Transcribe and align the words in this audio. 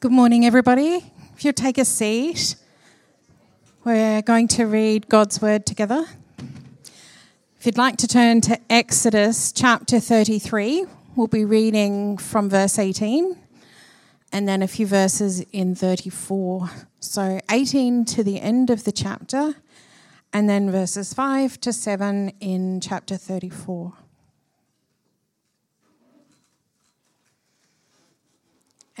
Good 0.00 0.12
morning, 0.12 0.46
everybody. 0.46 1.12
If 1.36 1.44
you'll 1.44 1.52
take 1.52 1.76
a 1.76 1.84
seat, 1.84 2.56
we're 3.84 4.22
going 4.22 4.48
to 4.48 4.64
read 4.64 5.10
God's 5.10 5.42
word 5.42 5.66
together. 5.66 6.06
If 7.58 7.66
you'd 7.66 7.76
like 7.76 7.98
to 7.98 8.08
turn 8.08 8.40
to 8.40 8.58
Exodus 8.72 9.52
chapter 9.52 10.00
33, 10.00 10.86
we'll 11.16 11.26
be 11.26 11.44
reading 11.44 12.16
from 12.16 12.48
verse 12.48 12.78
18 12.78 13.36
and 14.32 14.48
then 14.48 14.62
a 14.62 14.66
few 14.66 14.86
verses 14.86 15.40
in 15.52 15.74
34. 15.74 16.70
So 17.00 17.38
18 17.50 18.06
to 18.06 18.24
the 18.24 18.40
end 18.40 18.70
of 18.70 18.84
the 18.84 18.92
chapter, 18.92 19.56
and 20.32 20.48
then 20.48 20.70
verses 20.70 21.12
5 21.12 21.60
to 21.60 21.74
7 21.74 22.32
in 22.40 22.80
chapter 22.80 23.18
34. 23.18 23.92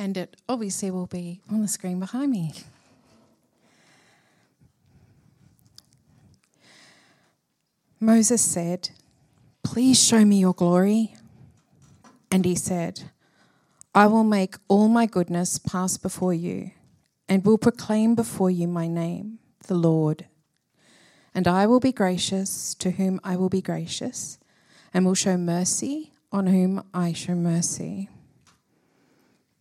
And 0.00 0.16
it 0.16 0.34
obviously 0.48 0.90
will 0.90 1.04
be 1.04 1.42
on 1.50 1.60
the 1.60 1.68
screen 1.68 2.00
behind 2.00 2.32
me. 2.32 2.54
Moses 8.00 8.40
said, 8.40 8.88
Please 9.62 10.02
show 10.02 10.24
me 10.24 10.38
your 10.38 10.54
glory. 10.54 11.14
And 12.30 12.46
he 12.46 12.54
said, 12.54 13.10
I 13.94 14.06
will 14.06 14.24
make 14.24 14.54
all 14.68 14.88
my 14.88 15.04
goodness 15.04 15.58
pass 15.58 15.98
before 15.98 16.32
you, 16.32 16.70
and 17.28 17.44
will 17.44 17.58
proclaim 17.58 18.14
before 18.14 18.50
you 18.50 18.68
my 18.68 18.88
name, 18.88 19.38
the 19.66 19.74
Lord. 19.74 20.24
And 21.34 21.46
I 21.46 21.66
will 21.66 21.78
be 21.78 21.92
gracious 21.92 22.74
to 22.76 22.92
whom 22.92 23.20
I 23.22 23.36
will 23.36 23.50
be 23.50 23.60
gracious, 23.60 24.38
and 24.94 25.04
will 25.04 25.14
show 25.14 25.36
mercy 25.36 26.14
on 26.32 26.46
whom 26.46 26.84
I 26.94 27.12
show 27.12 27.34
mercy. 27.34 28.08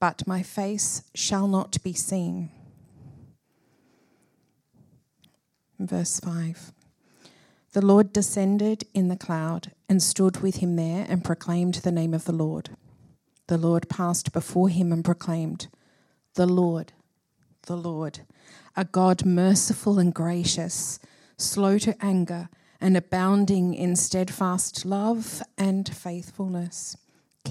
but 0.00 0.26
my 0.26 0.42
face 0.42 1.02
shall 1.14 1.48
not 1.48 1.82
be 1.82 1.92
seen. 1.92 2.50
Verse 5.78 6.20
5. 6.20 6.72
The 7.72 7.84
Lord 7.84 8.12
descended 8.12 8.84
in 8.94 9.08
the 9.08 9.16
cloud 9.16 9.72
and 9.88 10.02
stood 10.02 10.40
with 10.40 10.56
him 10.56 10.76
there 10.76 11.06
and 11.08 11.24
proclaimed 11.24 11.74
the 11.74 11.92
name 11.92 12.14
of 12.14 12.24
the 12.24 12.32
Lord. 12.32 12.70
The 13.46 13.58
Lord 13.58 13.88
passed 13.88 14.32
before 14.32 14.68
him 14.68 14.92
and 14.92 15.04
proclaimed, 15.04 15.68
The 16.34 16.46
Lord, 16.46 16.92
the 17.66 17.76
Lord, 17.76 18.20
a 18.76 18.84
God 18.84 19.24
merciful 19.24 19.98
and 19.98 20.14
gracious, 20.14 20.98
slow 21.36 21.78
to 21.78 21.94
anger, 22.04 22.48
and 22.80 22.96
abounding 22.96 23.74
in 23.74 23.96
steadfast 23.96 24.84
love 24.84 25.42
and 25.56 25.88
faithfulness, 25.88 26.96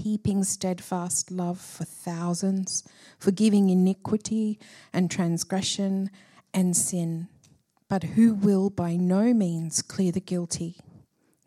keeping 0.03 0.44
steadfast 0.44 1.31
love 1.31 1.59
for 1.59 1.86
thousands, 1.86 2.84
forgiving 3.20 3.70
iniquity 3.70 4.59
and 4.94 5.09
transgression 5.09 6.09
and 6.54 6.76
sin 6.76 7.28
but 7.89 8.04
who 8.04 8.34
will 8.34 8.70
by 8.70 8.95
no 8.95 9.34
means 9.34 9.81
clear 9.81 10.12
the 10.12 10.20
guilty, 10.20 10.78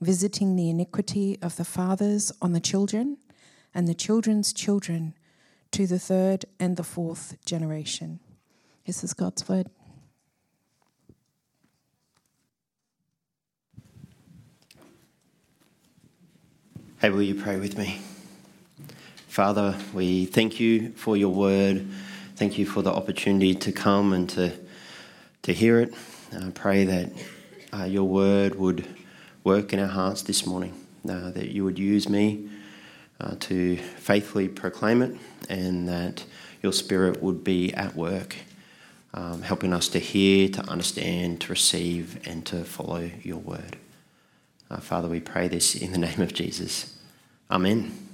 visiting 0.01 0.57
the 0.57 0.71
iniquity 0.71 1.39
of 1.43 1.57
the 1.57 1.65
fathers 1.65 2.33
on 2.41 2.53
the 2.53 2.61
children 2.61 3.19
and 3.75 3.87
the 3.87 3.95
children's 3.95 4.53
children 4.53 5.15
to 5.71 5.87
the 5.87 5.99
third 5.99 6.45
and 6.59 6.77
the 6.77 6.83
fourth 6.83 7.37
generation. 7.45 8.21
This 8.87 9.05
is 9.05 9.13
God's 9.13 9.49
word. 9.49 9.69
Hey, 16.99 17.11
will 17.11 17.23
you 17.23 17.35
pray 17.35 17.57
with 17.59 17.79
me? 17.79 18.01
Father, 19.41 19.75
we 19.95 20.27
thank 20.27 20.61
you 20.61 20.91
for 20.97 21.17
your 21.17 21.33
word. 21.33 21.87
Thank 22.37 22.59
you 22.59 22.67
for 22.67 22.83
the 22.83 22.93
opportunity 22.93 23.55
to 23.55 23.73
come 23.73 24.13
and 24.13 24.29
to, 24.29 24.53
to 25.45 25.55
hear 25.55 25.81
it. 25.81 25.95
I 26.39 26.51
pray 26.51 26.85
that 26.85 27.11
uh, 27.73 27.85
your 27.85 28.05
word 28.05 28.57
would 28.57 28.87
work 29.43 29.73
in 29.73 29.81
our 29.81 29.87
hearts 29.87 30.21
this 30.21 30.45
morning, 30.45 30.75
uh, 31.09 31.31
that 31.31 31.49
you 31.49 31.65
would 31.65 31.79
use 31.79 32.07
me 32.07 32.51
uh, 33.19 33.37
to 33.41 33.79
faithfully 33.79 34.47
proclaim 34.47 35.01
it, 35.01 35.17
and 35.49 35.89
that 35.89 36.23
your 36.63 36.75
spirit 36.75 37.23
would 37.23 37.43
be 37.43 37.73
at 37.73 37.97
work, 37.97 38.37
um, 39.15 39.41
helping 39.41 39.73
us 39.73 39.89
to 39.89 39.99
hear, 39.99 40.51
to 40.51 40.61
understand, 40.69 41.41
to 41.41 41.49
receive, 41.49 42.29
and 42.29 42.45
to 42.45 42.63
follow 42.63 43.11
your 43.23 43.39
word. 43.39 43.79
Uh, 44.71 44.81
Father, 44.81 45.09
we 45.09 45.19
pray 45.19 45.49
this 45.49 45.75
in 45.75 45.93
the 45.93 45.99
name 45.99 46.21
of 46.21 46.35
Jesus. 46.35 46.95
Amen. 47.51 48.10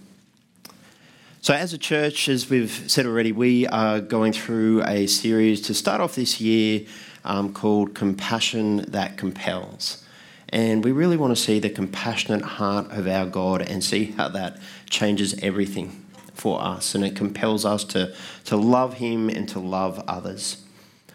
So, 1.47 1.55
as 1.55 1.73
a 1.73 1.79
church, 1.79 2.29
as 2.29 2.51
we've 2.51 2.73
said 2.91 3.07
already, 3.07 3.31
we 3.31 3.69
are 3.69 4.01
going 4.01 4.33
through 4.33 4.83
a 4.83 5.07
series 5.07 5.61
to 5.61 5.75
start 5.75 6.01
off 6.01 6.17
this 6.17 6.41
year 6.41 6.87
um, 7.25 7.53
called 7.53 7.95
Compassion 7.95 8.79
That 8.89 9.17
Compels. 9.17 10.05
And 10.49 10.83
we 10.83 10.91
really 10.91 11.17
want 11.17 11.37
to 11.37 11.41
see 11.41 11.61
the 11.61 11.71
compassionate 11.71 12.43
heart 12.43 12.91
of 12.91 13.07
our 13.07 13.27
God 13.27 13.63
and 13.63 13.85
see 13.85 14.07
how 14.07 14.29
that 14.31 14.59
changes 14.91 15.39
everything 15.41 16.05
for 16.35 16.61
us. 16.61 16.97
And 16.97 17.05
it 17.05 17.15
compels 17.15 17.65
us 17.65 17.85
to, 17.85 18.13
to 18.47 18.57
love 18.57 18.95
Him 18.95 19.29
and 19.29 19.49
to 19.51 19.61
love 19.61 20.03
others. 20.09 20.65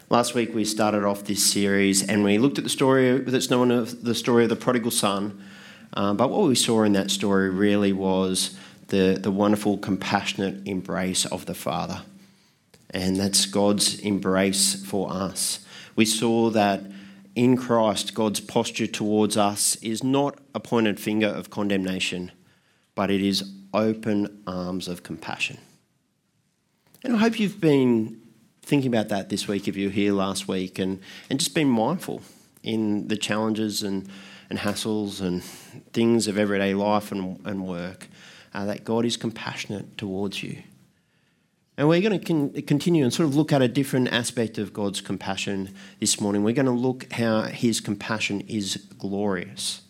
Last 0.10 0.34
week 0.34 0.56
we 0.56 0.64
started 0.64 1.04
off 1.04 1.26
this 1.26 1.46
series 1.46 2.08
and 2.08 2.24
we 2.24 2.38
looked 2.38 2.58
at 2.58 2.64
the 2.64 2.70
story 2.70 3.18
that's 3.18 3.50
known 3.50 3.70
as 3.70 4.02
the 4.02 4.16
story 4.16 4.44
of 4.44 4.50
the 4.50 4.56
prodigal 4.56 4.92
son. 4.92 5.44
Um, 5.92 6.16
but 6.16 6.30
what 6.30 6.48
we 6.48 6.56
saw 6.56 6.84
in 6.84 6.94
that 6.94 7.12
story 7.12 7.50
really 7.50 7.92
was 7.92 8.58
the, 8.92 9.20
the 9.20 9.32
wonderful, 9.32 9.78
compassionate 9.78 10.66
embrace 10.66 11.26
of 11.26 11.46
the 11.48 11.54
Father. 11.54 12.04
And 12.92 13.18
that's 13.18 13.46
God's 13.46 14.00
embrace 14.00 14.86
for 14.86 15.12
us 15.12 15.66
we 15.96 16.06
saw 16.06 16.50
that 16.52 16.82
in 17.36 17.58
Christ, 17.58 18.14
God's 18.14 18.40
posture 18.40 18.88
towards 18.88 19.38
us 19.38 19.76
is 19.78 20.04
not 20.04 20.38
a 20.54 20.60
pointed 20.60 21.00
finger 21.00 21.28
of 21.28 21.50
condemnation, 21.50 22.32
but 22.96 23.10
it 23.10 23.22
is 23.22 23.50
open 23.74 24.42
arms 24.46 24.88
of 24.88 25.04
compassion. 25.04 25.58
And 27.04 27.16
I 27.16 27.20
hope 27.20 27.40
you've 27.40 27.62
been 27.62 28.20
thinking 28.64 28.94
about 28.94 29.10
that 29.10 29.30
this 29.30 29.48
week 29.48 29.68
if 29.68 29.76
you 29.76 29.88
were 29.88 29.94
here 29.94 30.14
last 30.14 30.48
week 30.48 30.78
and, 30.78 31.00
and 31.30 31.40
just 31.40 31.56
been 31.56 31.70
mindful 31.70 32.22
in 32.64 33.08
the 33.08 33.18
challenges 33.18 33.82
and, 33.82 34.08
and 34.50 34.60
hassles 34.60 35.22
and 35.22 35.44
things 35.94 36.28
of 36.28 36.38
everyday 36.38 36.74
life 36.74 37.12
and, 37.12 37.44
and 37.46 37.66
work, 37.66 38.08
uh, 38.54 38.66
that 38.66 38.84
God 38.84 39.06
is 39.06 39.18
compassionate 39.18 39.98
towards 39.98 40.44
you. 40.44 40.64
And 41.78 41.88
we're 41.88 42.02
going 42.02 42.20
to 42.20 42.26
con- 42.26 42.62
continue 42.64 43.04
and 43.04 43.14
sort 43.14 43.28
of 43.28 43.36
look 43.36 43.52
at 43.52 43.62
a 43.62 43.68
different 43.68 44.10
aspect 44.10 44.58
of 44.58 44.74
God's 44.74 45.02
compassion 45.02 45.74
this 46.00 46.20
morning. 46.20 46.44
We're 46.44 46.54
going 46.54 46.66
to 46.66 46.72
look 46.72 47.12
how 47.14 47.44
his 47.44 47.80
compassion 47.80 48.42
is 48.42 48.88
glorious. 48.98 49.82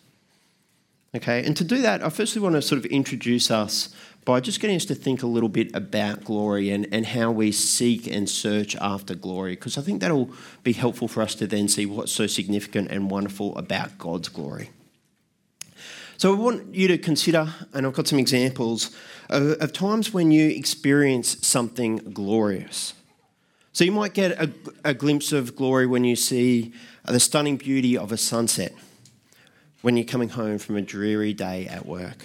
Okay, 1.14 1.44
and 1.44 1.54
to 1.58 1.64
do 1.64 1.82
that, 1.82 2.02
I 2.02 2.08
firstly 2.08 2.40
want 2.40 2.54
to 2.54 2.62
sort 2.62 2.78
of 2.78 2.86
introduce 2.86 3.50
us 3.50 3.94
by 4.24 4.40
just 4.40 4.60
getting 4.60 4.76
us 4.76 4.86
to 4.86 4.94
think 4.94 5.22
a 5.22 5.26
little 5.26 5.48
bit 5.48 5.74
about 5.74 6.24
glory 6.24 6.70
and, 6.70 6.86
and 6.92 7.04
how 7.04 7.30
we 7.30 7.52
seek 7.52 8.06
and 8.06 8.28
search 8.28 8.76
after 8.76 9.14
glory, 9.14 9.52
because 9.52 9.76
I 9.76 9.82
think 9.82 10.00
that'll 10.00 10.30
be 10.62 10.72
helpful 10.72 11.08
for 11.08 11.22
us 11.22 11.34
to 11.34 11.46
then 11.46 11.68
see 11.68 11.84
what's 11.84 12.12
so 12.12 12.26
significant 12.26 12.90
and 12.90 13.10
wonderful 13.10 13.54
about 13.58 13.98
God's 13.98 14.28
glory. 14.28 14.70
So 16.22 16.32
I 16.32 16.38
want 16.38 16.72
you 16.72 16.86
to 16.86 16.98
consider, 16.98 17.52
and 17.74 17.84
I've 17.84 17.94
got 17.94 18.06
some 18.06 18.20
examples 18.20 18.96
of, 19.28 19.60
of 19.60 19.72
times 19.72 20.14
when 20.14 20.30
you 20.30 20.50
experience 20.50 21.44
something 21.44 21.96
glorious. 21.96 22.94
So 23.72 23.82
you 23.82 23.90
might 23.90 24.14
get 24.14 24.40
a, 24.40 24.48
a 24.84 24.94
glimpse 24.94 25.32
of 25.32 25.56
glory 25.56 25.84
when 25.88 26.04
you 26.04 26.14
see 26.14 26.74
the 27.04 27.18
stunning 27.18 27.56
beauty 27.56 27.98
of 27.98 28.12
a 28.12 28.16
sunset 28.16 28.72
when 29.80 29.96
you're 29.96 30.06
coming 30.06 30.28
home 30.28 30.58
from 30.58 30.76
a 30.76 30.80
dreary 30.80 31.34
day 31.34 31.66
at 31.66 31.86
work. 31.86 32.24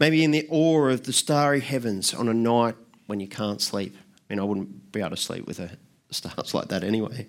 Maybe 0.00 0.24
in 0.24 0.32
the 0.32 0.48
awe 0.50 0.88
of 0.88 1.04
the 1.04 1.12
starry 1.12 1.60
heavens 1.60 2.12
on 2.12 2.28
a 2.28 2.34
night 2.34 2.74
when 3.06 3.20
you 3.20 3.28
can't 3.28 3.62
sleep. 3.62 3.96
I 3.96 4.34
mean, 4.34 4.40
I 4.40 4.42
wouldn't 4.42 4.90
be 4.90 4.98
able 4.98 5.10
to 5.10 5.16
sleep 5.16 5.46
with 5.46 5.60
a 5.60 5.70
stars 6.10 6.54
like 6.54 6.66
that 6.70 6.82
anyway. 6.82 7.28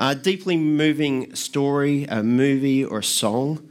A 0.00 0.16
deeply 0.16 0.56
moving 0.56 1.32
story, 1.36 2.06
a 2.06 2.24
movie, 2.24 2.84
or 2.84 2.98
a 2.98 3.04
song 3.04 3.68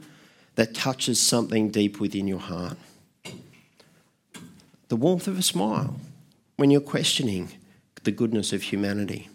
that 0.56 0.74
touches 0.74 1.20
something 1.20 1.70
deep 1.70 2.00
within 2.00 2.26
your 2.26 2.40
heart. 2.40 2.76
The 4.88 4.96
warmth 4.96 5.28
of 5.28 5.38
a 5.38 5.42
smile 5.42 5.96
when 6.56 6.70
you're 6.70 6.80
questioning 6.80 7.52
the 8.02 8.10
goodness 8.10 8.52
of 8.52 8.62
humanity. 8.62 9.28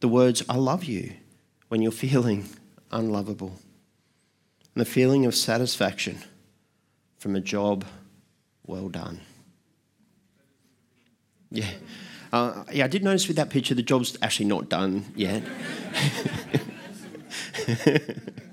The 0.00 0.08
words, 0.08 0.42
I 0.48 0.56
love 0.56 0.84
you, 0.84 1.12
when 1.68 1.80
you're 1.80 1.92
feeling 2.06 2.48
unlovable. 2.90 3.58
And 4.74 4.80
the 4.80 4.84
feeling 4.84 5.26
of 5.26 5.34
satisfaction 5.34 6.18
from 7.18 7.36
a 7.36 7.40
job 7.40 7.84
well 8.66 8.88
done. 8.88 9.20
Yeah. 11.50 11.70
Uh, 12.32 12.64
yeah, 12.72 12.86
I 12.86 12.88
did 12.88 13.04
notice 13.04 13.28
with 13.28 13.36
that 13.36 13.50
picture 13.50 13.74
the 13.74 13.82
job's 13.82 14.16
actually 14.22 14.46
not 14.46 14.70
done 14.70 15.04
yet. 15.14 15.42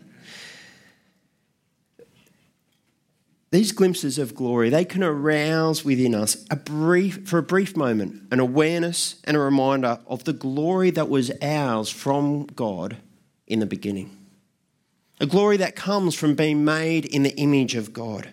These 3.51 3.71
glimpses 3.71 4.19
of 4.19 4.35
glory, 4.35 4.69
they 4.69 4.85
can 4.85 5.03
arouse 5.03 5.83
within 5.83 6.13
us 6.13 6.45
a 6.51 6.55
brief, 6.55 7.27
for 7.27 7.39
a 7.39 7.43
brief 7.43 7.75
moment 7.75 8.21
an 8.31 8.39
awareness 8.39 9.19
and 9.23 9.35
a 9.35 9.39
reminder 9.39 9.99
of 10.05 10.23
the 10.23 10.33
glory 10.33 10.91
that 10.91 11.09
was 11.09 11.31
ours 11.41 11.89
from 11.89 12.45
God 12.45 12.97
in 13.47 13.59
the 13.59 13.65
beginning. 13.65 14.15
A 15.19 15.25
glory 15.25 15.57
that 15.57 15.75
comes 15.75 16.15
from 16.15 16.35
being 16.35 16.63
made 16.63 17.05
in 17.05 17.23
the 17.23 17.35
image 17.37 17.75
of 17.75 17.91
God. 17.91 18.29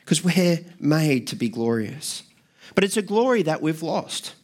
Because 0.00 0.24
we're 0.24 0.64
made 0.80 1.26
to 1.26 1.36
be 1.36 1.48
glorious. 1.48 2.22
But 2.74 2.84
it's 2.84 2.96
a 2.96 3.02
glory 3.02 3.42
that 3.42 3.60
we've 3.60 3.82
lost. 3.82 4.34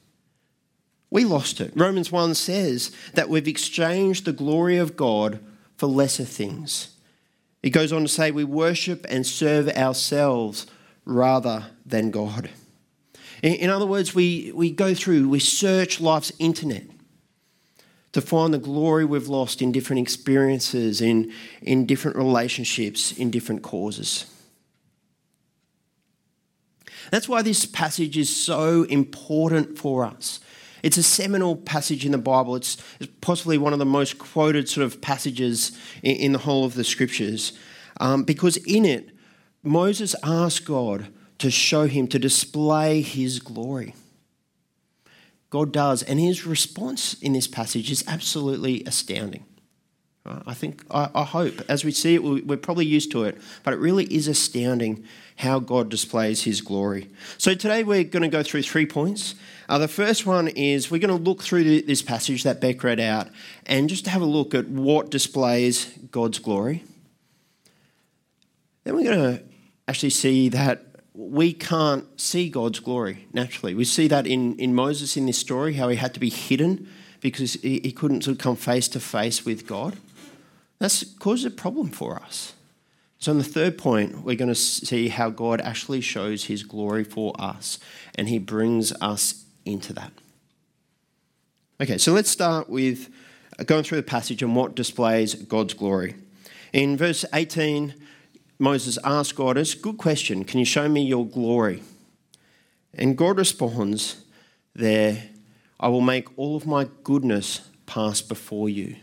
We 1.08 1.25
lost 1.25 1.61
it. 1.61 1.73
Romans 1.76 2.11
1 2.11 2.35
says 2.35 2.91
that 3.14 3.29
we've 3.29 3.46
exchanged 3.46 4.25
the 4.25 4.32
glory 4.32 4.76
of 4.76 4.96
God 4.96 5.38
for 5.76 5.87
lesser 5.87 6.25
things. 6.25 6.96
It 7.65 7.71
goes 7.71 7.95
on 7.95 8.03
to 8.03 8.09
say 8.09 8.31
we 8.31 8.45
worship 8.45 9.07
and 9.09 9.27
serve 9.27 9.71
ourselves 9.71 10.67
rather 11.07 11.65
than 11.87 12.11
God. 12.11 12.51
In 13.43 13.71
other 13.71 13.87
words, 13.87 14.15
we, 14.15 14.53
we 14.55 14.71
go 14.71 14.93
through, 14.93 15.31
we 15.31 15.41
search 15.41 15.99
life's 15.99 16.31
internet 16.39 16.85
to 18.13 18.21
find 18.21 18.53
the 18.53 18.59
glory 18.59 19.07
we've 19.07 19.29
lost 19.29 19.63
in 19.63 19.73
different 19.73 20.03
experiences, 20.03 21.01
in, 21.01 21.33
in 21.63 21.87
different 21.87 22.19
relationships, 22.19 23.13
in 23.13 23.31
different 23.31 23.63
causes. 23.63 24.27
That's 27.11 27.31
why 27.31 27.41
this 27.41 27.65
passage 27.65 28.19
is 28.19 28.29
so 28.29 28.83
important 28.83 29.79
for 29.79 30.05
us. 30.05 30.39
It's 30.85 30.99
a 30.99 31.03
seminal 31.03 31.57
passage 31.57 32.05
in 32.05 32.13
the 32.13 32.19
Bible. 32.19 32.57
It's, 32.57 32.77
possibly 33.23 33.57
one 33.57 33.73
of 33.73 33.79
the 33.79 33.87
most 33.87 34.19
quoted 34.19 34.69
sort 34.69 34.85
of 34.85 35.01
passages 35.01 35.73
in, 36.03 36.17
in 36.17 36.33
the 36.33 36.39
whole 36.39 36.67
of 36.67 36.75
the 36.75 36.85
scriptures 36.85 37.55
um, 38.01 38.25
because 38.25 38.57
in 38.59 38.85
it, 38.85 39.11
Moses 39.63 40.15
asked 40.23 40.67
God 40.67 41.09
to 41.39 41.51
show 41.51 41.87
him, 41.87 42.07
to 42.09 42.19
display 42.19 43.01
his 43.01 43.41
glory. 43.41 43.95
God 45.49 45.73
does, 45.73 46.03
and 46.03 46.21
his 46.21 46.45
response 46.45 47.15
in 47.15 47.33
this 47.33 47.47
passage 47.47 47.91
is 47.91 48.05
absolutely 48.07 48.83
astounding. 48.85 49.45
I 50.27 50.55
think, 50.55 50.85
I, 50.91 51.11
I 51.15 51.23
hope, 51.23 51.63
as 51.69 51.85
we 51.85 51.93
see 51.93 52.15
it, 52.15 52.23
we're 52.23 52.57
probably 52.57 52.87
used 52.87 53.11
to 53.13 53.25
it, 53.25 53.41
but 53.63 53.75
it 53.75 53.79
really 53.79 54.05
is 54.05 54.27
astounding 54.27 55.05
how 55.37 55.59
God 55.59 55.91
displays 55.91 56.45
his 56.45 56.63
glory. 56.63 57.11
So 57.37 57.55
today 57.55 57.85
we're 57.85 58.05
going 58.05 58.23
to 58.23 58.29
go 58.29 58.43
through 58.43 58.63
three 58.63 58.87
points. 58.87 59.35
Uh, 59.69 59.79
the 59.79 59.89
first 59.89 60.27
one 60.27 60.49
is 60.49 60.91
we're 60.91 60.99
going 60.99 61.17
to 61.17 61.23
look 61.23 61.43
through 61.43 61.83
this 61.83 62.03
passage 62.03 62.43
that 62.43 62.61
Beck 62.61 62.83
read 62.85 63.01
out 63.01 63.29
and 63.67 63.89
just 63.89 64.07
have 64.07 64.23
a 64.23 64.27
look 64.27 64.55
at 64.55 64.69
what 64.69 65.11
displays 65.11 65.87
God's 66.11 66.39
glory. 66.39 66.85
Then 68.85 68.95
we're 68.95 69.05
going 69.05 69.37
to 69.37 69.43
actually 69.89 70.11
see 70.11 70.49
that 70.51 70.83
we 71.15 71.53
can't 71.53 72.21
see 72.21 72.49
God's 72.49 72.81
glory 72.81 73.27
naturally. 73.33 73.75
We 73.75 73.85
see 73.85 74.09
that 74.09 74.27
in, 74.27 74.57
in 74.57 74.75
Moses 74.75 75.17
in 75.17 75.27
this 75.27 75.39
story, 75.39 75.75
how 75.75 75.89
he 75.89 75.97
had 75.97 76.13
to 76.15 76.21
be 76.21 76.31
hidden 76.31 76.89
because 77.21 77.55
he, 77.55 77.81
he 77.83 77.93
couldn't 77.93 78.25
sort 78.25 78.37
of 78.37 78.43
come 78.43 78.57
face 78.57 78.89
to 78.89 79.01
face 79.01 79.45
with 79.45 79.67
God. 79.67 79.97
That's 80.79 81.05
caused 81.15 81.47
a 81.47 81.51
problem 81.51 81.91
for 81.91 82.17
us. 82.17 82.53
So, 83.19 83.33
in 83.33 83.39
the 83.39 83.45
third 83.45 83.79
point, 83.79 84.23
we're 84.23 84.37
going 84.37 84.49
to 84.49 84.55
see 84.55 85.09
how 85.09 85.31
God 85.31 85.63
actually 85.63 86.03
shows 86.03 86.45
his 86.45 86.63
glory 86.63 87.05
for 87.05 87.33
us 87.39 87.79
and 88.17 88.29
he 88.29 88.39
brings 88.39 88.93
us 89.01 89.44
into 89.65 89.93
that. 89.95 90.13
Okay, 91.81 91.99
so 91.99 92.13
let's 92.13 92.31
start 92.31 92.69
with 92.69 93.09
going 93.67 93.85
through 93.85 93.97
the 93.97 94.03
passage 94.03 94.43
and 94.43 94.55
what 94.55 94.75
displays 94.75 95.35
God's 95.35 95.75
glory. 95.75 96.15
In 96.73 96.97
verse 96.97 97.25
18, 97.33 97.95
Moses 98.59 98.99
asks 99.05 99.33
God, 99.33 99.59
It's 99.59 99.75
a 99.75 99.79
good 99.79 99.99
question. 99.99 100.45
Can 100.45 100.59
you 100.59 100.65
show 100.65 100.89
me 100.89 101.03
your 101.03 101.27
glory? 101.27 101.83
And 102.95 103.17
God 103.17 103.39
responds 103.39 104.25
there, 104.75 105.31
I 105.81 105.89
will 105.89 106.01
make 106.01 106.29
all 106.39 106.57
of 106.57 106.67
my 106.67 106.89
goodness 107.03 107.69
pass 107.87 108.23
before 108.23 108.69
you. 108.69 108.97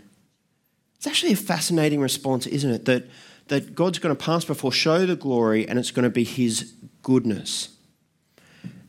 It's 0.96 1.08
actually 1.08 1.34
a 1.34 1.38
fascinating 1.38 2.00
response, 2.00 2.48
isn't 2.48 2.72
it? 2.72 2.86
That 2.86 3.08
that 3.52 3.76
God's 3.76 4.00
going 4.00 4.16
to 4.16 4.24
pass 4.24 4.46
before, 4.46 4.72
show 4.72 5.06
the 5.06 5.18
glory, 5.18 5.68
and 5.68 5.78
it's 5.78 5.92
going 5.92 6.04
to 6.04 6.10
be 6.10 6.24
His 6.24 6.74
goodness. 7.02 7.71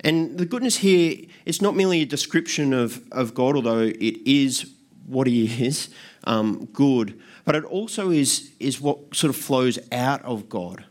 And 0.01 0.39
the 0.39 0.47
goodness 0.47 0.79
here 0.79 1.17
is 1.45 1.63
not 1.63 1.77
merely 1.77 2.03
a 2.03 2.07
description 2.07 2.73
of, 2.73 3.03
of 3.13 3.35
God, 3.35 3.57
although 3.57 3.81
it 3.81 4.27
is 4.27 4.73
what 5.07 5.27
He 5.27 5.67
is, 5.67 5.89
um, 6.25 6.67
good, 6.73 7.21
but 7.45 7.55
it 7.55 7.65
also 7.65 8.11
is, 8.11 8.53
is 8.59 8.81
what 8.81 9.15
sort 9.15 9.31
of 9.31 9.37
flows 9.37 9.79
out 9.91 10.23
of 10.23 10.49
God. 10.49 10.85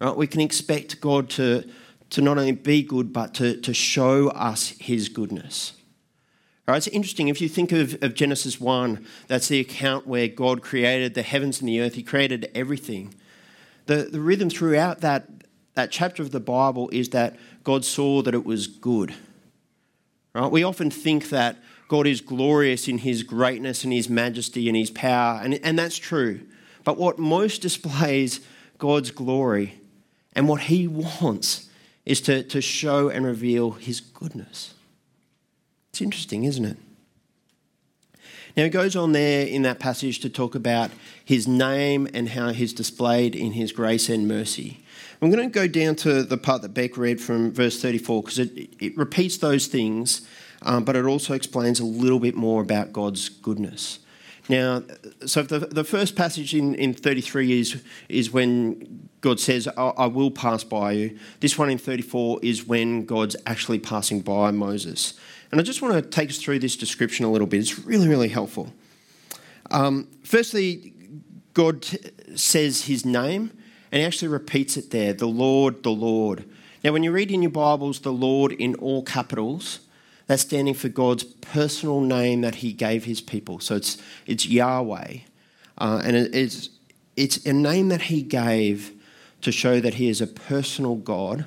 Right? 0.00 0.16
We 0.16 0.26
can 0.26 0.40
expect 0.40 1.00
God 1.00 1.30
to, 1.30 1.68
to 2.10 2.22
not 2.22 2.38
only 2.38 2.52
be 2.52 2.82
good, 2.82 3.12
but 3.12 3.34
to, 3.34 3.60
to 3.60 3.74
show 3.74 4.28
us 4.28 4.70
His 4.80 5.08
goodness. 5.08 5.74
Right, 6.66 6.78
it's 6.78 6.86
interesting 6.86 7.28
if 7.28 7.42
you 7.42 7.48
think 7.48 7.72
of, 7.72 8.02
of 8.02 8.14
Genesis 8.14 8.58
1, 8.58 9.04
that's 9.28 9.48
the 9.48 9.60
account 9.60 10.06
where 10.06 10.28
God 10.28 10.62
created 10.62 11.12
the 11.12 11.20
heavens 11.20 11.60
and 11.60 11.68
the 11.68 11.80
earth, 11.82 11.94
He 11.94 12.02
created 12.02 12.50
everything. 12.54 13.14
The, 13.84 14.08
the 14.10 14.20
rhythm 14.20 14.48
throughout 14.48 15.02
that, 15.02 15.28
that 15.74 15.90
chapter 15.90 16.22
of 16.22 16.30
the 16.30 16.40
Bible 16.40 16.88
is 16.90 17.10
that 17.10 17.36
God 17.64 17.84
saw 17.84 18.22
that 18.22 18.34
it 18.34 18.44
was 18.44 18.66
good. 18.66 19.14
Right? 20.34 20.50
We 20.50 20.62
often 20.62 20.90
think 20.90 21.30
that 21.30 21.56
God 21.88 22.06
is 22.06 22.20
glorious 22.20 22.88
in 22.88 22.98
His 22.98 23.22
greatness 23.22 23.84
and 23.84 23.92
His 23.92 24.08
majesty 24.08 24.68
and 24.68 24.76
His 24.76 24.90
power, 24.90 25.40
and, 25.42 25.54
and 25.62 25.78
that's 25.78 25.96
true. 25.96 26.40
But 26.84 26.98
what 26.98 27.18
most 27.18 27.62
displays 27.62 28.40
God's 28.78 29.10
glory 29.10 29.74
and 30.34 30.48
what 30.48 30.62
He 30.62 30.86
wants 30.86 31.68
is 32.04 32.20
to, 32.22 32.42
to 32.42 32.60
show 32.60 33.08
and 33.08 33.24
reveal 33.24 33.72
His 33.72 34.00
goodness. 34.00 34.74
It's 35.90 36.02
interesting, 36.02 36.44
isn't 36.44 36.64
it? 36.64 36.76
Now, 38.56 38.64
he 38.64 38.70
goes 38.70 38.94
on 38.94 39.12
there 39.12 39.46
in 39.46 39.62
that 39.62 39.80
passage 39.80 40.20
to 40.20 40.28
talk 40.28 40.54
about 40.54 40.92
his 41.24 41.48
name 41.48 42.08
and 42.14 42.28
how 42.28 42.50
he's 42.50 42.72
displayed 42.72 43.34
in 43.34 43.52
his 43.52 43.72
grace 43.72 44.08
and 44.08 44.28
mercy. 44.28 44.83
I'm 45.24 45.30
going 45.30 45.50
to 45.50 45.52
go 45.52 45.66
down 45.66 45.96
to 45.96 46.22
the 46.22 46.36
part 46.36 46.60
that 46.62 46.74
Beck 46.74 46.98
read 46.98 47.18
from 47.18 47.50
verse 47.50 47.80
34 47.80 48.22
because 48.22 48.38
it, 48.38 48.74
it 48.78 48.94
repeats 48.94 49.38
those 49.38 49.68
things, 49.68 50.28
um, 50.60 50.84
but 50.84 50.96
it 50.96 51.06
also 51.06 51.32
explains 51.32 51.80
a 51.80 51.84
little 51.84 52.18
bit 52.18 52.34
more 52.34 52.60
about 52.60 52.92
God's 52.92 53.30
goodness. 53.30 54.00
Now, 54.50 54.82
so 55.24 55.42
the, 55.42 55.60
the 55.60 55.82
first 55.82 56.14
passage 56.14 56.54
in, 56.54 56.74
in 56.74 56.92
33 56.92 57.58
is, 57.58 57.82
is 58.10 58.32
when 58.32 59.08
God 59.22 59.40
says, 59.40 59.66
I, 59.66 59.72
I 59.96 60.06
will 60.08 60.30
pass 60.30 60.62
by 60.62 60.92
you. 60.92 61.18
This 61.40 61.56
one 61.56 61.70
in 61.70 61.78
34 61.78 62.40
is 62.42 62.66
when 62.66 63.06
God's 63.06 63.34
actually 63.46 63.78
passing 63.78 64.20
by 64.20 64.50
Moses. 64.50 65.14
And 65.50 65.58
I 65.58 65.64
just 65.64 65.80
want 65.80 65.94
to 65.94 66.02
take 66.02 66.28
us 66.28 66.36
through 66.36 66.58
this 66.58 66.76
description 66.76 67.24
a 67.24 67.30
little 67.32 67.46
bit. 67.46 67.60
It's 67.60 67.78
really, 67.78 68.08
really 68.08 68.28
helpful. 68.28 68.74
Um, 69.70 70.06
firstly, 70.22 70.92
God 71.54 71.86
says 72.34 72.82
his 72.82 73.06
name, 73.06 73.56
and 73.94 74.00
he 74.00 74.06
actually 74.06 74.26
repeats 74.26 74.76
it 74.76 74.90
there 74.90 75.12
the 75.12 75.28
Lord, 75.28 75.84
the 75.84 75.90
Lord. 75.90 76.44
Now, 76.82 76.92
when 76.92 77.04
you 77.04 77.12
read 77.12 77.30
in 77.30 77.42
your 77.42 77.52
Bibles 77.52 78.00
the 78.00 78.12
Lord 78.12 78.50
in 78.50 78.74
all 78.74 79.04
capitals, 79.04 79.78
that's 80.26 80.42
standing 80.42 80.74
for 80.74 80.88
God's 80.88 81.22
personal 81.22 82.00
name 82.00 82.40
that 82.40 82.56
he 82.56 82.72
gave 82.72 83.04
his 83.04 83.20
people. 83.20 83.60
So 83.60 83.76
it's, 83.76 83.96
it's 84.26 84.46
Yahweh. 84.46 85.18
Uh, 85.78 86.02
and 86.04 86.16
it's, 86.16 86.70
it's 87.16 87.46
a 87.46 87.52
name 87.52 87.88
that 87.90 88.02
he 88.02 88.22
gave 88.22 88.92
to 89.42 89.52
show 89.52 89.78
that 89.78 89.94
he 89.94 90.08
is 90.08 90.20
a 90.20 90.26
personal 90.26 90.96
God 90.96 91.46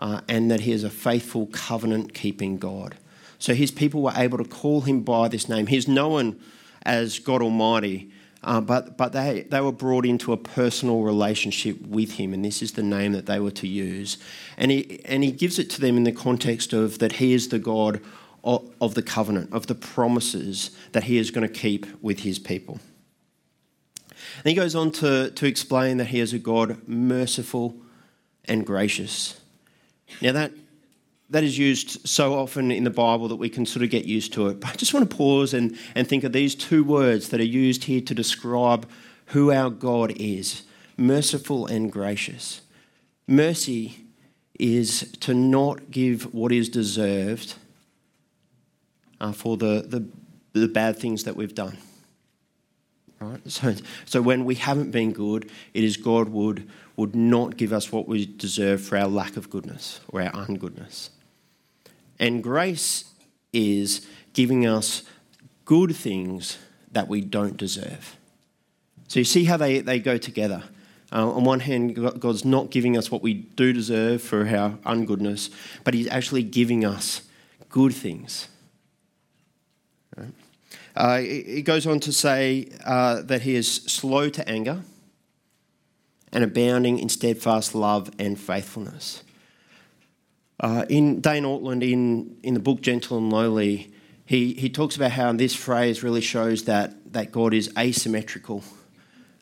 uh, 0.00 0.22
and 0.26 0.50
that 0.50 0.62
he 0.62 0.72
is 0.72 0.82
a 0.82 0.90
faithful 0.90 1.46
covenant 1.46 2.12
keeping 2.12 2.58
God. 2.58 2.96
So 3.38 3.54
his 3.54 3.70
people 3.70 4.02
were 4.02 4.14
able 4.16 4.38
to 4.38 4.44
call 4.44 4.80
him 4.80 5.02
by 5.02 5.28
this 5.28 5.48
name. 5.48 5.68
He's 5.68 5.86
known 5.86 6.40
as 6.82 7.20
God 7.20 7.40
Almighty, 7.40 8.10
uh, 8.46 8.60
but, 8.60 8.96
but 8.96 9.12
they, 9.12 9.44
they 9.50 9.60
were 9.60 9.72
brought 9.72 10.06
into 10.06 10.32
a 10.32 10.36
personal 10.36 11.02
relationship 11.02 11.80
with 11.82 12.12
him, 12.12 12.32
and 12.32 12.44
this 12.44 12.62
is 12.62 12.72
the 12.72 12.82
name 12.82 13.10
that 13.10 13.26
they 13.26 13.40
were 13.40 13.50
to 13.50 13.66
use. 13.66 14.18
And 14.56 14.70
he, 14.70 15.00
and 15.04 15.24
he 15.24 15.32
gives 15.32 15.58
it 15.58 15.68
to 15.70 15.80
them 15.80 15.96
in 15.96 16.04
the 16.04 16.12
context 16.12 16.72
of 16.72 17.00
that 17.00 17.14
he 17.14 17.34
is 17.34 17.48
the 17.48 17.58
God 17.58 18.00
of, 18.44 18.72
of 18.80 18.94
the 18.94 19.02
covenant, 19.02 19.52
of 19.52 19.66
the 19.66 19.74
promises 19.74 20.70
that 20.92 21.04
he 21.04 21.18
is 21.18 21.32
going 21.32 21.46
to 21.46 21.52
keep 21.52 21.86
with 22.00 22.20
his 22.20 22.38
people. 22.38 22.78
And 24.44 24.50
he 24.50 24.54
goes 24.54 24.76
on 24.76 24.92
to, 24.92 25.30
to 25.32 25.46
explain 25.46 25.96
that 25.96 26.06
he 26.06 26.20
is 26.20 26.32
a 26.32 26.38
God 26.38 26.86
merciful 26.86 27.74
and 28.44 28.64
gracious. 28.64 29.40
Now, 30.22 30.30
that, 30.30 30.52
that 31.30 31.42
is 31.42 31.58
used 31.58 32.06
so 32.08 32.34
often 32.34 32.70
in 32.70 32.84
the 32.84 32.90
Bible 32.90 33.28
that 33.28 33.36
we 33.36 33.48
can 33.48 33.66
sort 33.66 33.82
of 33.82 33.90
get 33.90 34.04
used 34.04 34.32
to 34.34 34.48
it. 34.48 34.60
But 34.60 34.70
I 34.70 34.74
just 34.74 34.94
want 34.94 35.08
to 35.10 35.16
pause 35.16 35.54
and, 35.54 35.76
and 35.94 36.06
think 36.06 36.24
of 36.24 36.32
these 36.32 36.54
two 36.54 36.84
words 36.84 37.30
that 37.30 37.40
are 37.40 37.44
used 37.44 37.84
here 37.84 38.00
to 38.00 38.14
describe 38.14 38.88
who 39.26 39.50
our 39.50 39.70
God 39.70 40.12
is 40.16 40.62
merciful 40.96 41.66
and 41.66 41.90
gracious. 41.90 42.62
Mercy 43.26 44.04
is 44.58 45.12
to 45.20 45.34
not 45.34 45.90
give 45.90 46.32
what 46.32 46.52
is 46.52 46.68
deserved 46.68 47.54
uh, 49.20 49.32
for 49.32 49.56
the, 49.56 49.84
the, 49.86 50.06
the 50.58 50.68
bad 50.68 50.96
things 50.96 51.24
that 51.24 51.36
we've 51.36 51.54
done. 51.54 51.76
Right? 53.20 53.40
So, 53.50 53.74
so 54.04 54.22
when 54.22 54.44
we 54.44 54.54
haven't 54.54 54.90
been 54.90 55.12
good, 55.12 55.50
it 55.74 55.84
is 55.84 55.96
God 55.96 56.28
would, 56.28 56.68
would 56.96 57.14
not 57.14 57.56
give 57.56 57.72
us 57.72 57.90
what 57.90 58.06
we 58.06 58.26
deserve 58.26 58.80
for 58.82 58.96
our 58.96 59.08
lack 59.08 59.36
of 59.36 59.50
goodness 59.50 60.00
or 60.08 60.22
our 60.22 60.30
ungoodness. 60.32 61.10
And 62.18 62.42
grace 62.42 63.12
is 63.52 64.06
giving 64.32 64.66
us 64.66 65.02
good 65.64 65.94
things 65.94 66.58
that 66.92 67.08
we 67.08 67.20
don't 67.20 67.56
deserve. 67.56 68.16
So 69.08 69.20
you 69.20 69.24
see 69.24 69.44
how 69.44 69.56
they, 69.56 69.80
they 69.80 69.98
go 69.98 70.18
together. 70.18 70.64
Uh, 71.12 71.30
on 71.30 71.44
one 71.44 71.60
hand, 71.60 71.94
God's 72.18 72.44
not 72.44 72.70
giving 72.70 72.96
us 72.96 73.10
what 73.10 73.22
we 73.22 73.34
do 73.34 73.72
deserve 73.72 74.22
for 74.22 74.46
our 74.48 74.70
ungoodness, 74.84 75.50
but 75.84 75.94
He's 75.94 76.08
actually 76.08 76.42
giving 76.42 76.84
us 76.84 77.22
good 77.68 77.94
things. 77.94 78.48
Right? 80.16 80.32
Uh, 80.96 81.20
it 81.22 81.62
goes 81.62 81.86
on 81.86 82.00
to 82.00 82.12
say 82.12 82.70
uh, 82.84 83.22
that 83.22 83.42
He 83.42 83.54
is 83.54 83.70
slow 83.70 84.28
to 84.30 84.48
anger 84.48 84.82
and 86.32 86.42
abounding 86.42 86.98
in 86.98 87.08
steadfast 87.08 87.74
love 87.74 88.10
and 88.18 88.38
faithfulness. 88.38 89.22
Uh, 90.58 90.86
in 90.88 91.20
Dane 91.20 91.44
Ortlund, 91.44 91.82
in, 91.82 92.36
in 92.42 92.54
the 92.54 92.60
book 92.60 92.80
Gentle 92.80 93.18
and 93.18 93.32
Lowly, 93.32 93.92
he, 94.24 94.54
he 94.54 94.68
talks 94.70 94.96
about 94.96 95.12
how 95.12 95.32
this 95.32 95.54
phrase 95.54 96.02
really 96.02 96.20
shows 96.20 96.64
that, 96.64 97.12
that 97.12 97.30
God 97.30 97.52
is 97.52 97.70
asymmetrical. 97.78 98.64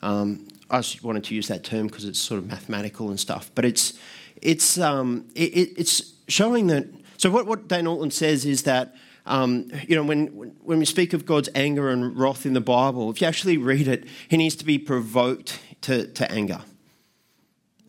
Um, 0.02 0.48
I 0.68 0.78
just 0.78 1.04
wanted 1.04 1.24
to 1.24 1.34
use 1.34 1.48
that 1.48 1.62
term 1.62 1.86
because 1.86 2.04
it's 2.04 2.18
sort 2.18 2.38
of 2.38 2.46
mathematical 2.46 3.10
and 3.10 3.18
stuff, 3.18 3.50
but 3.54 3.64
it's, 3.64 3.94
it's, 4.42 4.78
um, 4.78 5.26
it, 5.34 5.72
it's 5.76 6.14
showing 6.28 6.66
that. 6.66 6.86
So, 7.16 7.30
what, 7.30 7.46
what 7.46 7.68
Dane 7.68 7.84
Ortlund 7.84 8.12
says 8.12 8.44
is 8.44 8.64
that 8.64 8.94
um, 9.26 9.70
you 9.88 9.96
know, 9.96 10.02
when, 10.02 10.26
when 10.62 10.78
we 10.78 10.84
speak 10.84 11.14
of 11.14 11.24
God's 11.24 11.48
anger 11.54 11.88
and 11.88 12.16
wrath 12.16 12.44
in 12.44 12.52
the 12.52 12.60
Bible, 12.60 13.10
if 13.10 13.20
you 13.20 13.26
actually 13.26 13.56
read 13.56 13.88
it, 13.88 14.04
he 14.28 14.36
needs 14.36 14.54
to 14.56 14.64
be 14.64 14.78
provoked 14.78 15.60
to, 15.82 16.06
to 16.08 16.30
anger. 16.30 16.60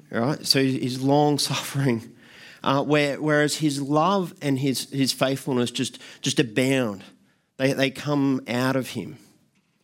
Right? 0.10 0.46
So 0.46 0.62
he's 0.64 1.02
long 1.02 1.38
suffering 1.40 2.15
uh, 2.66 2.84
where, 2.84 3.22
whereas 3.22 3.58
his 3.58 3.80
love 3.80 4.34
and 4.42 4.58
his, 4.58 4.90
his 4.90 5.14
faithfulness 5.14 5.70
just, 5.70 6.00
just 6.22 6.40
abound. 6.40 7.04
They, 7.58 7.74
they 7.74 7.92
come 7.92 8.42
out 8.48 8.76
of 8.76 8.90
him. 8.90 9.18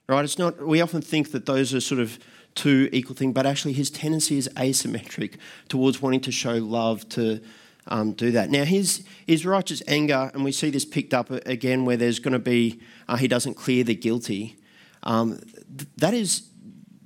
Right? 0.09 0.25
It's 0.25 0.39
not, 0.39 0.65
we 0.65 0.81
often 0.81 1.01
think 1.01 1.31
that 1.31 1.45
those 1.45 1.75
are 1.75 1.79
sort 1.79 2.01
of 2.01 2.17
two 2.55 2.89
equal 2.91 3.15
things, 3.15 3.35
but 3.35 3.45
actually 3.45 3.73
his 3.73 3.91
tendency 3.91 4.37
is 4.37 4.49
asymmetric 4.55 5.35
towards 5.69 6.01
wanting 6.01 6.21
to 6.21 6.31
show 6.31 6.55
love 6.55 7.07
to 7.09 7.39
um, 7.87 8.13
do 8.13 8.31
that. 8.31 8.49
Now, 8.49 8.63
his, 8.63 9.05
his 9.27 9.45
righteous 9.45 9.83
anger, 9.87 10.31
and 10.33 10.43
we 10.43 10.51
see 10.51 10.71
this 10.71 10.83
picked 10.83 11.13
up 11.13 11.29
again 11.29 11.85
where 11.85 11.97
there's 11.97 12.17
going 12.17 12.33
to 12.33 12.39
be, 12.39 12.81
uh, 13.07 13.15
he 13.15 13.27
doesn't 13.27 13.53
clear 13.53 13.83
the 13.83 13.95
guilty. 13.95 14.57
Um, 15.03 15.39
that, 15.97 16.15
is, 16.15 16.49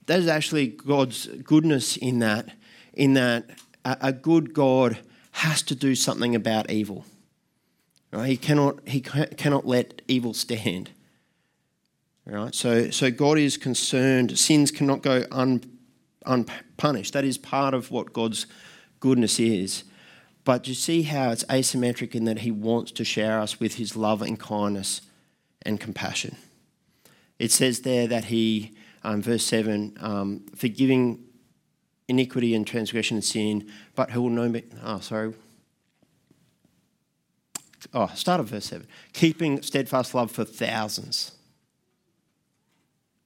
that 0.06 0.20
is 0.20 0.28
actually 0.28 0.68
God's 0.68 1.28
goodness 1.28 1.98
in 1.98 2.20
that, 2.20 2.50
in 2.94 3.14
that 3.16 3.50
a, 3.84 3.98
a 4.00 4.14
good 4.14 4.54
God 4.54 5.00
has 5.36 5.62
to 5.62 5.76
do 5.76 5.96
something 5.96 6.34
about 6.34 6.72
evil. 6.72 7.04
Right? 8.14 8.30
He 8.30 8.38
cannot 8.38 8.88
he 8.88 9.02
cannot 9.02 9.68
let 9.68 10.02
evil 10.08 10.34
stand. 10.34 10.92
Right? 12.26 12.56
So 12.56 12.90
so 12.90 13.12
God 13.12 13.38
is 13.38 13.58
concerned. 13.58 14.40
Sins 14.40 14.72
cannot 14.72 15.02
go 15.02 15.26
un, 15.32 15.62
unpunished. 16.26 17.12
That 17.12 17.26
is 17.26 17.38
part 17.38 17.74
of 17.74 17.92
what 17.92 18.14
God's 18.14 18.48
goodness 19.02 19.38
is. 19.38 19.84
But 20.46 20.70
you 20.70 20.74
see 20.74 21.02
how 21.02 21.32
it's 21.32 21.44
asymmetric 21.46 22.16
in 22.16 22.24
that 22.26 22.40
He 22.40 22.52
wants 22.52 22.94
to 22.94 23.04
shower 23.04 23.40
us 23.40 23.60
with 23.60 23.76
His 23.76 23.98
love 23.98 24.22
and 24.22 24.40
kindness 24.40 25.02
and 25.64 25.82
compassion. 25.82 26.38
It 27.40 27.52
says 27.52 27.82
there 27.82 28.08
that 28.08 28.26
He, 28.26 28.72
um, 29.04 29.22
verse 29.22 29.44
7, 29.44 29.98
um, 30.00 30.46
forgiving 30.56 31.25
iniquity 32.08 32.54
and 32.54 32.66
transgression 32.66 33.18
and 33.18 33.24
sin, 33.24 33.70
but 33.96 34.12
who 34.12 34.22
will 34.22 34.30
know 34.30 34.50
me? 34.50 34.64
Oh, 34.84 35.00
sorry. 35.00 35.34
Oh, 37.94 38.08
start 38.16 38.40
of 38.40 38.48
verse 38.48 38.66
7. 38.66 38.88
Keeping 39.14 39.62
steadfast 39.62 40.14
love 40.14 40.32
for 40.32 40.44
thousands. 40.44 41.32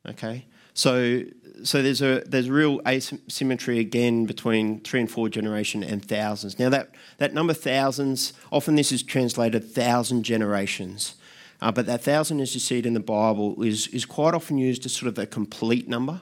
Okay? 0.08 0.46
So, 0.74 1.24
so 1.64 1.82
there's 1.82 2.02
a 2.02 2.24
there's 2.26 2.50
real 2.50 2.80
asymmetry 2.88 3.80
again 3.80 4.26
between 4.26 4.80
three 4.82 5.02
and 5.02 5.12
four 5.12 5.28
generation 5.28 5.84
and 5.84 6.04
thousands. 6.04 6.58
Now 6.58 6.70
that 6.70 6.92
that 7.18 7.34
number 7.34 7.54
thousands 7.54 8.34
often 8.52 8.76
this 8.76 8.92
is 8.92 9.04
translated 9.04 9.70
thousand 9.70 10.24
generations, 10.24 11.16
uh, 11.62 11.72
but 11.72 11.86
that 11.88 12.02
thousand 12.02 12.40
as 12.40 12.54
you 12.54 12.62
see 12.62 12.80
it 12.80 12.86
in 12.86 12.94
the 12.94 13.02
Bible 13.02 13.62
is 13.62 13.88
is 13.88 14.06
quite 14.06 14.34
often 14.34 14.58
used 14.58 14.86
as 14.86 14.94
sort 14.94 15.10
of 15.10 15.18
a 15.18 15.26
complete 15.26 15.90
number. 15.90 16.22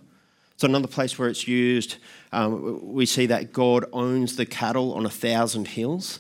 So 0.58 0.68
another 0.68 0.88
place 0.88 1.18
where 1.18 1.30
it's 1.30 1.48
used, 1.48 1.98
um, 2.32 2.94
we 2.94 3.06
see 3.06 3.28
that 3.28 3.54
God 3.54 3.86
owns 3.94 4.36
the 4.36 4.46
cattle 4.46 4.94
on 4.94 5.06
a 5.06 5.10
thousand 5.10 5.68
hills. 5.70 6.20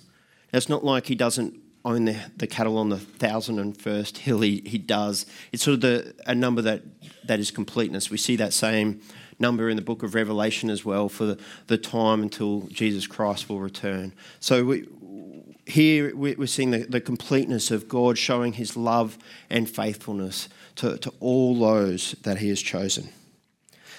Now, 0.53 0.57
it's 0.57 0.69
not 0.69 0.85
like 0.85 1.07
he 1.07 1.15
doesn't 1.15 1.59
own 1.83 2.05
the, 2.05 2.17
the 2.35 2.47
cattle 2.47 2.77
on 2.77 2.89
the 2.89 2.99
thousand 2.99 3.59
and 3.59 3.75
first 3.75 4.19
hill. 4.19 4.41
He, 4.41 4.61
he 4.65 4.77
does. 4.77 5.25
It's 5.51 5.63
sort 5.63 5.75
of 5.75 5.81
the, 5.81 6.13
a 6.27 6.35
number 6.35 6.61
that, 6.61 6.83
that 7.25 7.39
is 7.39 7.49
completeness. 7.49 8.11
We 8.11 8.17
see 8.17 8.35
that 8.35 8.53
same 8.53 9.01
number 9.39 9.69
in 9.69 9.75
the 9.75 9.81
book 9.81 10.03
of 10.03 10.13
Revelation 10.13 10.69
as 10.69 10.85
well 10.85 11.09
for 11.09 11.25
the, 11.25 11.39
the 11.67 11.77
time 11.77 12.21
until 12.21 12.61
Jesus 12.67 13.07
Christ 13.07 13.49
will 13.49 13.59
return. 13.59 14.13
So 14.39 14.63
we, 14.63 14.87
here 15.65 16.15
we're 16.15 16.45
seeing 16.45 16.71
the, 16.71 16.79
the 16.79 17.01
completeness 17.01 17.71
of 17.71 17.87
God 17.87 18.17
showing 18.17 18.53
his 18.53 18.77
love 18.77 19.17
and 19.49 19.69
faithfulness 19.69 20.47
to, 20.75 20.97
to 20.99 21.11
all 21.19 21.59
those 21.59 22.11
that 22.21 22.37
he 22.37 22.49
has 22.49 22.61
chosen. 22.61 23.09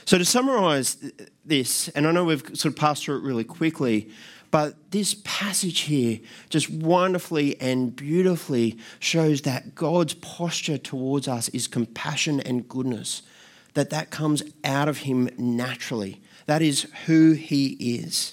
So, 0.09 0.17
to 0.17 0.25
summarize 0.25 0.97
this, 1.45 1.88
and 1.88 2.07
I 2.07 2.12
know 2.12 2.25
we've 2.25 2.41
sort 2.41 2.73
of 2.73 2.77
passed 2.77 3.05
through 3.05 3.19
it 3.19 3.25
really 3.25 3.45
quickly, 3.45 4.09
but 4.50 4.91
this 4.91 5.17
passage 5.23 5.81
here 5.81 6.21
just 6.49 6.71
wonderfully 6.71 7.61
and 7.61 7.95
beautifully 7.95 8.79
shows 9.00 9.43
that 9.43 9.75
God's 9.75 10.15
posture 10.15 10.79
towards 10.79 11.29
us 11.29 11.50
is 11.50 11.67
compassion 11.67 12.41
and 12.41 12.67
goodness, 12.67 13.21
that 13.75 13.91
that 13.91 14.09
comes 14.09 14.43
out 14.65 14.88
of 14.88 14.97
him 14.97 15.29
naturally. 15.37 16.23
That 16.47 16.62
is 16.62 16.87
who 17.05 17.33
he 17.33 17.73
is. 17.73 18.33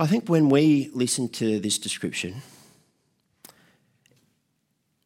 I 0.00 0.08
think 0.08 0.28
when 0.28 0.48
we 0.48 0.90
listen 0.92 1.28
to 1.28 1.60
this 1.60 1.78
description, 1.78 2.42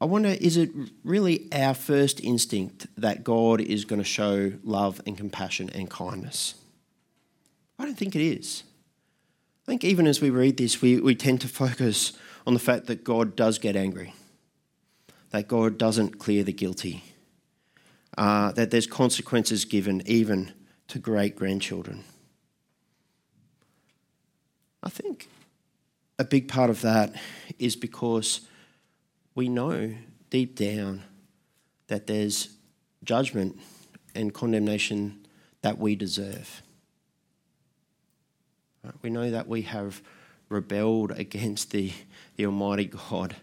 I 0.01 0.05
wonder 0.05 0.29
is 0.29 0.57
it 0.57 0.71
really 1.03 1.49
our 1.53 1.75
first 1.75 2.21
instinct 2.23 2.87
that 2.97 3.25
God 3.25 3.61
is 3.61 3.85
going 3.85 4.01
to 4.01 4.05
show 4.05 4.53
love 4.63 5.01
and 5.07 5.17
compassion 5.17 5.71
and 5.71 5.91
kindness? 5.91 6.55
I 7.79 7.85
don't 7.85 7.99
think 7.99 8.15
it 8.15 8.23
is. 8.23 8.63
I 9.65 9.67
think 9.67 9.85
even 9.85 10.07
as 10.07 10.21
we 10.21 10.31
read 10.31 10.57
this, 10.57 10.81
we, 10.81 11.01
we 11.01 11.15
tend 11.15 11.41
to 11.43 11.49
focus 11.49 12.13
on 12.47 12.55
the 12.55 12.61
fact 12.61 12.87
that 12.87 13.05
God 13.05 13.37
does 13.37 13.59
get 13.59 13.77
angry, 13.77 14.15
that 15.31 15.49
God 15.49 15.79
doesn't 15.79 16.19
clear 16.19 16.43
the 16.45 16.53
guilty, 16.53 17.03
uh, 18.17 18.53
that 18.53 18.71
there's 18.71 18.87
consequences 18.87 19.65
given 19.65 20.03
even 20.07 20.53
to 20.89 20.99
great 20.99 21.37
grandchildren. 21.37 22.05
I 24.83 24.89
think 24.89 25.29
a 26.19 26.25
big 26.25 26.49
part 26.49 26.71
of 26.71 26.81
that 26.83 27.15
is 27.59 27.77
because 27.77 28.48
we 29.39 29.49
know 29.49 29.95
deep 30.31 30.57
down 30.57 31.01
that 31.87 32.09
there's 32.09 32.49
judgment 33.05 33.57
and 34.13 34.35
condemnation 34.35 35.25
that 35.63 35.79
we 35.79 35.95
deserve. 35.95 36.61
We 39.01 39.11
know 39.11 39.31
that 39.31 39.47
we 39.47 39.63
have 39.63 40.03
rebelled 40.49 41.13
against 41.13 41.71
the, 41.71 41.93
the 42.35 42.47
Almighty 42.47 42.87
God. 42.87 43.37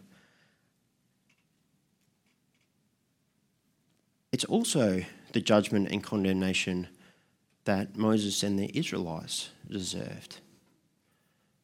It's 4.34 4.44
also 4.44 5.02
the 5.32 5.40
judgment 5.40 5.88
and 5.92 6.04
condemnation 6.04 6.90
that 7.64 7.96
Moses 7.96 8.44
and 8.44 8.60
the 8.60 8.78
Israelites 8.78 9.48
deserved. 9.72 10.42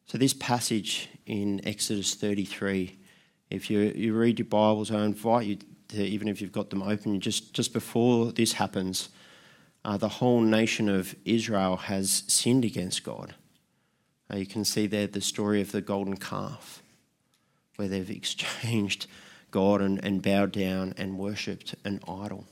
So, 0.06 0.16
this 0.16 0.32
passage 0.32 1.10
in 1.26 1.60
Exodus 1.66 2.14
33 2.14 2.96
if 3.52 3.70
you, 3.70 3.92
you 3.94 4.14
read 4.14 4.38
your 4.38 4.46
Bibles, 4.46 4.90
I 4.90 5.04
invite 5.04 5.46
you 5.46 5.58
to, 5.88 6.02
even 6.02 6.26
if 6.26 6.40
you've 6.40 6.52
got 6.52 6.70
them 6.70 6.82
open, 6.82 7.20
just, 7.20 7.52
just 7.52 7.74
before 7.74 8.32
this 8.32 8.54
happens, 8.54 9.10
uh, 9.84 9.98
the 9.98 10.08
whole 10.08 10.40
nation 10.40 10.88
of 10.88 11.14
Israel 11.26 11.76
has 11.76 12.24
sinned 12.26 12.64
against 12.64 13.04
God. 13.04 13.34
Uh, 14.32 14.38
you 14.38 14.46
can 14.46 14.64
see 14.64 14.86
there 14.86 15.06
the 15.06 15.20
story 15.20 15.60
of 15.60 15.70
the 15.70 15.82
golden 15.82 16.16
calf, 16.16 16.82
where 17.76 17.88
they've 17.88 18.10
exchanged 18.16 19.06
God 19.50 19.82
and, 19.82 20.02
and 20.02 20.22
bowed 20.22 20.52
down 20.52 20.94
and 20.96 21.18
worshipped 21.18 21.74
an 21.84 22.00
idol. 22.08 22.46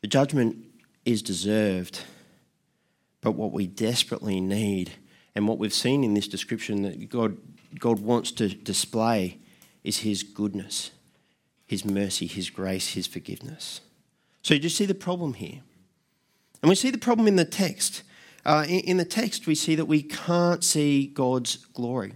The 0.00 0.08
judgment 0.08 0.64
is 1.04 1.22
deserved, 1.22 2.00
but 3.20 3.32
what 3.32 3.52
we 3.52 3.68
desperately 3.68 4.40
need, 4.40 4.92
and 5.34 5.46
what 5.46 5.58
we've 5.58 5.72
seen 5.72 6.04
in 6.04 6.14
this 6.14 6.28
description 6.28 6.82
that 6.82 7.08
God, 7.08 7.36
God 7.78 8.00
wants 8.00 8.32
to 8.32 8.48
display, 8.48 9.38
is 9.84 9.98
His 9.98 10.22
goodness, 10.22 10.90
His 11.66 11.84
mercy, 11.84 12.26
His 12.26 12.50
grace, 12.50 12.94
His 12.94 13.06
forgiveness. 13.06 13.80
So, 14.42 14.54
you 14.54 14.60
just 14.60 14.76
see 14.76 14.86
the 14.86 14.94
problem 14.94 15.34
here. 15.34 15.60
And 16.62 16.68
we 16.68 16.74
see 16.74 16.90
the 16.90 16.98
problem 16.98 17.28
in 17.28 17.36
the 17.36 17.44
text. 17.44 18.02
Uh, 18.44 18.64
in, 18.68 18.80
in, 18.80 18.96
the 18.96 19.04
text, 19.04 19.46
we 19.46 19.54
see 19.54 19.74
that 19.74 19.84
we 19.84 20.02
can't 20.02 20.64
see 20.64 21.06
God's 21.06 21.56
glory. 21.56 22.14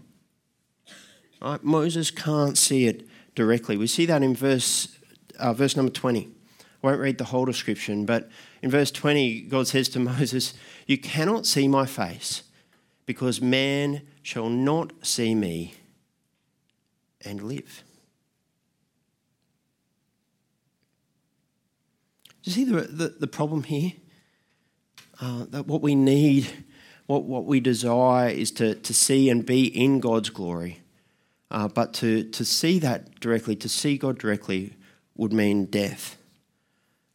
Right? 1.41 1.63
Moses 1.63 2.11
can't 2.11 2.57
see 2.57 2.87
it 2.87 3.07
directly. 3.35 3.77
We 3.77 3.87
see 3.87 4.07
that 4.07 4.23
in 4.23 4.35
verse, 4.35 4.99
uh, 5.39 5.53
verse 5.53 5.77
number 5.77 5.93
20. 5.93 6.29
I 6.61 6.87
won't 6.87 7.01
read 7.01 7.19
the 7.19 7.25
whole 7.25 7.45
description, 7.45 8.05
but 8.05 8.29
in 8.61 8.71
verse 8.71 8.91
20, 8.91 9.43
God 9.43 9.69
says 9.69 9.89
to 9.91 10.01
Moses, 10.01 10.55
You 10.87 10.99
cannot 10.99 11.47
see 11.47 11.69
my 11.69 11.87
face, 11.87 12.43
because 13.07 13.41
man 13.41 14.03
shall 14.23 14.49
not 14.49 14.93
see 15.05 15.35
me 15.35 15.75
and 17.25 17.43
live. 17.43 17.85
Do 22.43 22.51
you 22.51 22.53
see 22.53 22.65
the, 22.65 22.81
the, 22.83 23.09
the 23.21 23.27
problem 23.27 23.63
here? 23.65 23.93
Uh, 25.21 25.47
that 25.51 25.67
what 25.69 25.83
we 25.83 25.95
need, 25.95 26.49
what, 27.07 27.25
what 27.25 27.45
we 27.45 27.61
desire 27.61 28.29
is 28.29 28.51
to, 28.51 28.75
to 28.75 28.93
see 28.93 29.31
and 29.31 29.47
be 29.47 29.67
in 29.67 30.01
God's 30.01 30.31
glory. 30.31 30.81
Uh, 31.51 31.69
but 31.69 31.93
to, 31.95 32.25
to 32.31 32.45
see 32.45 32.79
that 32.81 33.21
directly, 33.21 33.55
to 33.57 33.69
see 33.69 33.99
God 33.99 34.19
directly, 34.19 34.75
would 35.17 35.33
mean 35.33 35.67
death. 35.67 36.17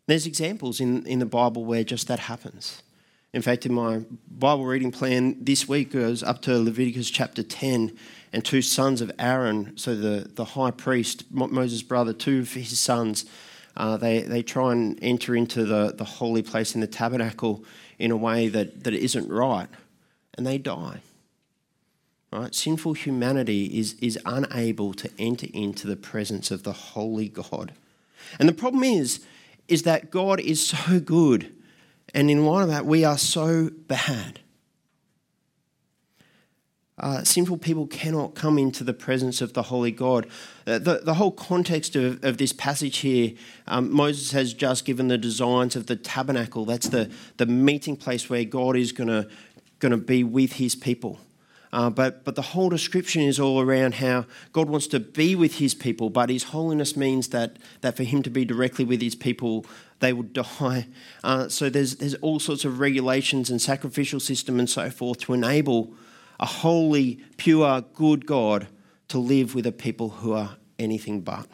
There's 0.05 0.25
examples 0.25 0.79
in, 0.79 1.05
in 1.05 1.19
the 1.19 1.25
Bible 1.25 1.65
where 1.65 1.83
just 1.83 2.07
that 2.07 2.19
happens. 2.19 2.81
In 3.37 3.43
fact, 3.43 3.67
in 3.67 3.73
my 3.75 4.01
Bible 4.31 4.65
reading 4.65 4.91
plan 4.91 5.37
this 5.39 5.67
week 5.67 5.91
goes 5.91 6.23
up 6.23 6.41
to 6.41 6.57
Leviticus 6.57 7.11
chapter 7.11 7.43
10, 7.43 7.95
and 8.33 8.43
two 8.43 8.63
sons 8.63 8.99
of 8.99 9.11
Aaron, 9.19 9.77
so 9.77 9.93
the, 9.93 10.27
the 10.33 10.43
high 10.43 10.71
priest, 10.71 11.23
Moses' 11.29 11.83
brother, 11.83 12.13
two 12.13 12.39
of 12.39 12.53
his 12.53 12.79
sons, 12.79 13.25
uh, 13.75 13.95
they, 13.95 14.21
they 14.21 14.41
try 14.41 14.71
and 14.71 14.97
enter 15.03 15.35
into 15.35 15.65
the, 15.65 15.93
the 15.95 16.03
holy 16.03 16.41
place 16.41 16.73
in 16.73 16.81
the 16.81 16.87
tabernacle 16.87 17.63
in 17.99 18.09
a 18.09 18.17
way 18.17 18.47
that, 18.47 18.83
that 18.85 18.95
isn't 18.95 19.29
right, 19.29 19.69
and 20.35 20.47
they 20.47 20.57
die. 20.57 21.01
Right? 22.33 22.55
Sinful 22.55 22.93
humanity 22.93 23.65
is, 23.65 23.93
is 24.01 24.17
unable 24.25 24.95
to 24.95 25.11
enter 25.19 25.45
into 25.53 25.85
the 25.85 25.95
presence 25.95 26.49
of 26.49 26.63
the 26.63 26.73
holy 26.73 27.29
God. 27.29 27.73
And 28.39 28.49
the 28.49 28.53
problem 28.53 28.83
is, 28.83 29.23
is 29.67 29.83
that 29.83 30.09
God 30.09 30.39
is 30.39 30.65
so 30.65 30.99
good, 30.99 31.53
and 32.13 32.31
in 32.31 32.45
light 32.45 32.63
of 32.63 32.69
that, 32.69 32.85
we 32.85 33.03
are 33.03 33.17
so 33.17 33.69
bad. 33.87 34.39
Uh, 36.99 37.23
sinful 37.23 37.57
people 37.57 37.85
cannot 37.85 38.33
come 38.33 38.57
into 38.57 38.83
the 38.83 38.93
presence 38.93 39.39
of 39.39 39.53
the 39.53 39.63
Holy 39.63 39.91
God. 39.91 40.25
Uh, 40.65 40.79
the, 40.79 41.01
the 41.03 41.13
whole 41.13 41.31
context 41.31 41.95
of, 41.95 42.23
of 42.23 42.37
this 42.37 42.51
passage 42.51 42.97
here, 42.97 43.33
um, 43.67 43.91
Moses 43.91 44.31
has 44.31 44.51
just 44.51 44.83
given 44.83 45.07
the 45.07 45.17
designs 45.17 45.75
of 45.75 45.85
the 45.85 45.95
tabernacle. 45.95 46.65
That's 46.65 46.89
the, 46.89 47.11
the 47.37 47.45
meeting 47.45 47.97
place 47.97 48.31
where 48.31 48.43
God 48.45 48.75
is 48.75 48.91
going 48.91 49.27
to 49.81 49.97
be 49.97 50.23
with 50.23 50.53
his 50.53 50.75
people. 50.75 51.19
Uh, 51.73 51.89
but, 51.89 52.23
but 52.23 52.35
the 52.35 52.41
whole 52.41 52.69
description 52.69 53.21
is 53.21 53.39
all 53.39 53.59
around 53.59 53.95
how 53.95 54.25
God 54.53 54.69
wants 54.69 54.87
to 54.87 54.99
be 54.99 55.35
with 55.35 55.55
his 55.55 55.73
people, 55.73 56.09
but 56.09 56.29
his 56.29 56.43
holiness 56.43 56.95
means 56.95 57.29
that, 57.29 57.57
that 57.81 57.97
for 57.97 58.03
him 58.03 58.23
to 58.23 58.29
be 58.29 58.45
directly 58.45 58.85
with 58.85 59.01
his 59.01 59.15
people, 59.15 59.65
they 59.99 60.13
would 60.13 60.33
die. 60.59 60.87
Uh, 61.23 61.49
so 61.49 61.69
there's, 61.69 61.97
there's 61.97 62.15
all 62.15 62.39
sorts 62.39 62.63
of 62.65 62.79
regulations 62.79 63.49
and 63.49 63.61
sacrificial 63.61 64.19
system 64.19 64.59
and 64.59 64.69
so 64.69 64.89
forth 64.89 65.19
to 65.19 65.33
enable 65.33 65.93
a 66.39 66.45
holy, 66.45 67.19
pure, 67.37 67.81
good 67.93 68.25
God 68.25 68.67
to 69.09 69.17
live 69.17 69.55
with 69.55 69.65
a 69.65 69.71
people 69.71 70.09
who 70.09 70.33
are 70.33 70.57
anything 70.77 71.21
but. 71.21 71.47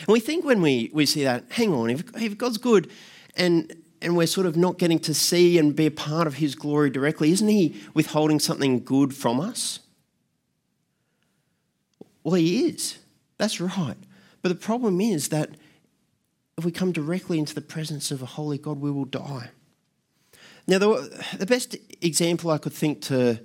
And 0.00 0.08
we 0.08 0.20
think 0.20 0.44
when 0.44 0.62
we, 0.62 0.90
we 0.92 1.06
see 1.06 1.24
that, 1.24 1.44
hang 1.50 1.72
on, 1.72 1.90
if, 1.90 2.04
if 2.20 2.38
God's 2.38 2.58
good 2.58 2.90
and 3.36 3.83
and 4.04 4.16
we're 4.16 4.26
sort 4.26 4.46
of 4.46 4.56
not 4.56 4.78
getting 4.78 4.98
to 5.00 5.14
see 5.14 5.58
and 5.58 5.74
be 5.74 5.86
a 5.86 5.90
part 5.90 6.26
of 6.26 6.34
his 6.34 6.54
glory 6.54 6.90
directly, 6.90 7.32
isn't 7.32 7.48
he 7.48 7.80
withholding 7.94 8.38
something 8.38 8.84
good 8.84 9.14
from 9.14 9.40
us? 9.40 9.80
Well, 12.22 12.34
he 12.34 12.66
is. 12.66 12.98
That's 13.38 13.60
right. 13.60 13.96
But 14.42 14.50
the 14.50 14.54
problem 14.54 15.00
is 15.00 15.28
that 15.28 15.50
if 16.56 16.64
we 16.64 16.70
come 16.70 16.92
directly 16.92 17.38
into 17.38 17.54
the 17.54 17.60
presence 17.60 18.10
of 18.10 18.22
a 18.22 18.26
holy 18.26 18.58
God, 18.58 18.80
we 18.80 18.90
will 18.90 19.06
die. 19.06 19.50
Now, 20.66 20.78
the, 20.78 21.26
the 21.38 21.46
best 21.46 21.76
example 22.00 22.50
I 22.50 22.58
could 22.58 22.72
think 22.72 23.02
to, 23.02 23.40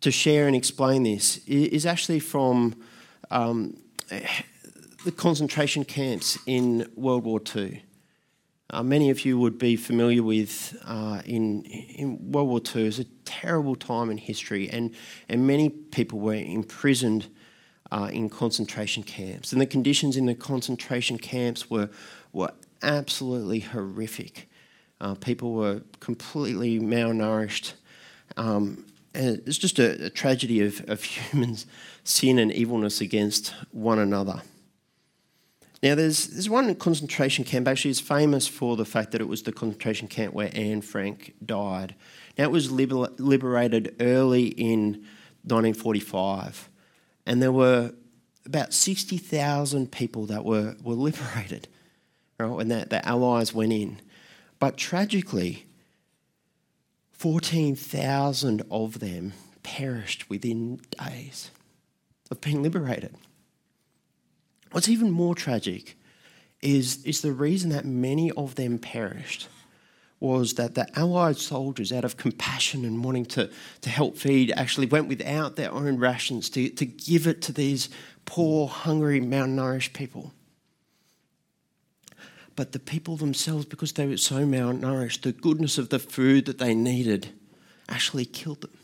to 0.00 0.10
share 0.10 0.46
and 0.46 0.56
explain 0.56 1.02
this 1.02 1.38
is 1.46 1.86
actually 1.86 2.20
from 2.20 2.76
um, 3.30 3.76
the 5.04 5.12
concentration 5.12 5.84
camps 5.84 6.38
in 6.46 6.90
World 6.96 7.24
War 7.24 7.40
II. 7.54 7.82
Uh, 8.72 8.82
many 8.82 9.10
of 9.10 9.26
you 9.26 9.38
would 9.38 9.58
be 9.58 9.76
familiar 9.76 10.22
with 10.22 10.80
uh, 10.86 11.20
in, 11.26 11.62
in 11.62 12.32
World 12.32 12.48
War 12.48 12.60
II. 12.74 12.82
It 12.82 12.86
was 12.86 12.98
a 13.00 13.04
terrible 13.26 13.76
time 13.76 14.10
in 14.10 14.16
history, 14.16 14.70
and, 14.70 14.94
and 15.28 15.46
many 15.46 15.68
people 15.68 16.20
were 16.20 16.34
imprisoned 16.34 17.26
uh, 17.90 18.08
in 18.10 18.30
concentration 18.30 19.02
camps. 19.02 19.52
And 19.52 19.60
the 19.60 19.66
conditions 19.66 20.16
in 20.16 20.24
the 20.24 20.34
concentration 20.34 21.18
camps 21.18 21.68
were, 21.68 21.90
were 22.32 22.52
absolutely 22.82 23.60
horrific. 23.60 24.48
Uh, 25.02 25.16
people 25.16 25.52
were 25.52 25.82
completely 26.00 26.80
malnourished. 26.80 27.74
Um, 28.38 28.86
and 29.12 29.42
it's 29.46 29.58
just 29.58 29.78
a, 29.78 30.06
a 30.06 30.10
tragedy 30.10 30.62
of, 30.62 30.82
of 30.88 31.04
humans' 31.04 31.66
sin 32.04 32.38
and 32.38 32.50
evilness 32.50 33.02
against 33.02 33.52
one 33.70 33.98
another. 33.98 34.40
Now, 35.82 35.96
there's, 35.96 36.28
there's 36.28 36.48
one 36.48 36.72
concentration 36.76 37.44
camp, 37.44 37.66
actually, 37.66 37.90
is 37.90 38.00
famous 38.00 38.46
for 38.46 38.76
the 38.76 38.84
fact 38.84 39.10
that 39.10 39.20
it 39.20 39.26
was 39.26 39.42
the 39.42 39.52
concentration 39.52 40.06
camp 40.06 40.32
where 40.32 40.50
Anne 40.54 40.80
Frank 40.80 41.34
died. 41.44 41.96
Now, 42.38 42.44
it 42.44 42.52
was 42.52 42.70
liber- 42.70 43.12
liberated 43.18 43.96
early 43.98 44.46
in 44.46 45.04
1945, 45.42 46.68
and 47.26 47.42
there 47.42 47.50
were 47.50 47.92
about 48.46 48.72
60,000 48.72 49.90
people 49.90 50.26
that 50.26 50.44
were, 50.44 50.76
were 50.82 50.94
liberated 50.94 51.66
right, 52.38 52.46
when 52.46 52.68
the, 52.68 52.86
the 52.88 53.06
Allies 53.06 53.52
went 53.52 53.72
in. 53.72 54.00
But 54.60 54.76
tragically, 54.76 55.66
14,000 57.12 58.62
of 58.70 59.00
them 59.00 59.32
perished 59.62 60.30
within 60.30 60.80
days 60.98 61.50
of 62.30 62.40
being 62.40 62.62
liberated. 62.62 63.16
What's 64.72 64.88
even 64.88 65.10
more 65.10 65.34
tragic 65.34 65.96
is, 66.60 67.04
is 67.04 67.20
the 67.20 67.32
reason 67.32 67.70
that 67.70 67.84
many 67.84 68.30
of 68.32 68.54
them 68.54 68.78
perished 68.78 69.48
was 70.18 70.54
that 70.54 70.74
the 70.74 70.86
Allied 70.98 71.36
soldiers, 71.36 71.92
out 71.92 72.04
of 72.04 72.16
compassion 72.16 72.84
and 72.84 73.04
wanting 73.04 73.26
to, 73.26 73.50
to 73.80 73.90
help 73.90 74.16
feed, 74.16 74.52
actually 74.52 74.86
went 74.86 75.08
without 75.08 75.56
their 75.56 75.72
own 75.72 75.98
rations 75.98 76.48
to, 76.48 76.68
to 76.70 76.86
give 76.86 77.26
it 77.26 77.42
to 77.42 77.52
these 77.52 77.88
poor, 78.24 78.68
hungry, 78.68 79.20
malnourished 79.20 79.92
people. 79.92 80.32
But 82.54 82.70
the 82.70 82.78
people 82.78 83.16
themselves, 83.16 83.64
because 83.64 83.92
they 83.92 84.06
were 84.06 84.16
so 84.16 84.46
malnourished, 84.46 85.22
the 85.22 85.32
goodness 85.32 85.76
of 85.76 85.88
the 85.88 85.98
food 85.98 86.46
that 86.46 86.58
they 86.58 86.74
needed 86.74 87.30
actually 87.88 88.24
killed 88.24 88.60
them. 88.60 88.78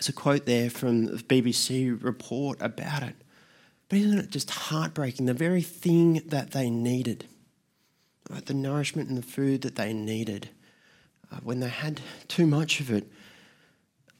There's 0.00 0.08
a 0.08 0.12
quote 0.14 0.46
there 0.46 0.70
from 0.70 1.04
the 1.04 1.22
BBC 1.22 2.02
report 2.02 2.56
about 2.62 3.02
it. 3.02 3.14
But 3.90 3.98
isn't 3.98 4.18
it 4.18 4.30
just 4.30 4.48
heartbreaking? 4.48 5.26
The 5.26 5.34
very 5.34 5.60
thing 5.60 6.22
that 6.28 6.52
they 6.52 6.70
needed, 6.70 7.26
right, 8.30 8.46
the 8.46 8.54
nourishment 8.54 9.10
and 9.10 9.18
the 9.18 9.22
food 9.22 9.60
that 9.60 9.76
they 9.76 9.92
needed, 9.92 10.48
uh, 11.30 11.40
when 11.42 11.60
they 11.60 11.68
had 11.68 12.00
too 12.28 12.46
much 12.46 12.80
of 12.80 12.90
it, 12.90 13.12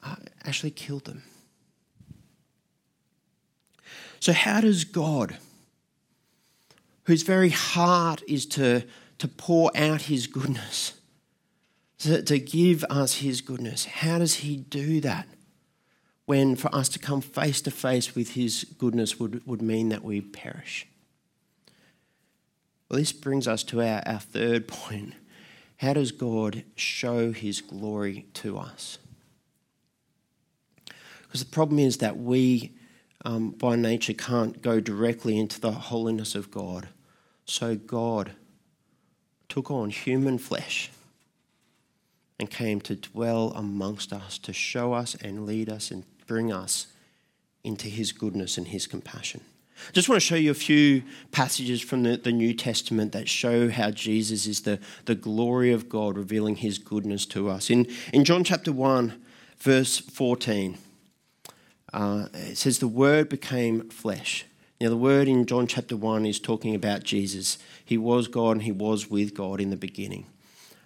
uh, 0.03 0.16
actually 0.45 0.73
killed 0.73 1.07
them. 1.07 1.23
So, 4.19 4.35
how 4.35 4.61
does 4.61 4.85
God, 4.85 5.38
whose 7.05 7.23
very 7.23 7.49
heart 7.49 8.23
is 8.29 8.45
to, 8.49 8.85
to 9.16 9.29
pour 9.29 9.71
out 9.75 10.03
his 10.03 10.27
goodness, 10.27 10.93
to, 12.01 12.23
to 12.23 12.38
give 12.38 12.85
us 12.90 13.14
his 13.14 13.40
goodness, 13.40 13.87
how 13.87 14.19
does 14.19 14.35
he 14.35 14.59
do 14.59 15.01
that? 15.01 15.27
When 16.31 16.55
for 16.55 16.73
us 16.73 16.88
to 16.88 17.01
come 17.01 17.21
face 17.21 17.61
to 17.61 17.73
face 17.73 18.14
with 18.14 18.35
his 18.35 18.64
goodness 18.79 19.19
would, 19.19 19.45
would 19.49 19.61
mean 19.61 19.88
that 19.88 20.05
we 20.05 20.21
perish. 20.21 20.87
Well, 22.88 23.01
this 23.01 23.11
brings 23.11 23.49
us 23.49 23.64
to 23.64 23.83
our, 23.83 24.01
our 24.07 24.21
third 24.21 24.69
point. 24.69 25.14
How 25.79 25.95
does 25.95 26.12
God 26.12 26.62
show 26.77 27.33
his 27.33 27.61
glory 27.61 28.27
to 28.35 28.59
us? 28.59 28.99
Because 31.23 31.40
the 31.40 31.51
problem 31.51 31.81
is 31.81 31.97
that 31.97 32.16
we, 32.16 32.75
um, 33.25 33.51
by 33.51 33.75
nature, 33.75 34.12
can't 34.14 34.62
go 34.62 34.79
directly 34.79 35.37
into 35.37 35.61
the 35.61 35.73
holiness 35.73 36.37
of 36.37 36.53
God. 36.53 36.90
So 37.45 37.75
God 37.75 38.37
took 39.49 39.69
on 39.69 39.90
human 39.90 40.38
flesh 40.38 40.93
and 42.38 42.49
came 42.49 42.81
to 42.83 42.95
dwell 42.95 43.53
amongst 43.57 44.12
us, 44.12 44.38
to 44.38 44.53
show 44.53 44.93
us 44.93 45.16
and 45.16 45.45
lead 45.45 45.69
us 45.69 45.90
and 45.90 46.05
bring 46.31 46.53
us 46.53 46.87
into 47.64 47.88
his 47.88 48.12
goodness 48.12 48.57
and 48.57 48.69
his 48.69 48.87
compassion. 48.87 49.40
I 49.88 49.90
just 49.90 50.09
want 50.09 50.23
to 50.23 50.25
show 50.25 50.37
you 50.37 50.53
a 50.53 50.55
few 50.55 51.03
passages 51.33 51.81
from 51.81 52.05
the, 52.05 52.19
the 52.19 52.31
New 52.31 52.55
Testament 52.55 53.11
that 53.11 53.29
show 53.29 53.69
how 53.69 53.90
Jesus 53.90 54.47
is 54.47 54.61
the, 54.61 54.79
the 55.07 55.16
glory 55.16 55.73
of 55.73 55.88
God, 55.88 56.16
revealing 56.16 56.55
his 56.55 56.79
goodness 56.79 57.27
to 57.27 57.51
us. 57.51 57.69
In, 57.69 57.88
in 58.12 58.23
John 58.25 58.45
chapter 58.45 58.71
1, 58.71 59.21
verse 59.59 59.99
14, 59.99 60.79
uh, 61.93 62.29
it 62.33 62.57
says, 62.57 62.79
The 62.79 62.87
Word 62.87 63.29
became 63.29 63.88
flesh. 63.88 64.47
Now, 64.81 64.90
the 64.90 64.97
Word 64.97 65.27
in 65.27 65.47
John 65.47 65.66
chapter 65.66 65.97
1 65.97 66.27
is 66.27 66.38
talking 66.38 66.77
about 66.77 67.03
Jesus. 67.03 67.59
He 67.85 67.99
was 67.99 68.29
God 68.29 68.53
and 68.53 68.62
he 68.62 68.73
was 68.73 69.11
with 69.11 69.35
God 69.35 69.61
in 69.61 69.71
the 69.71 69.77
beginning. 69.77 70.27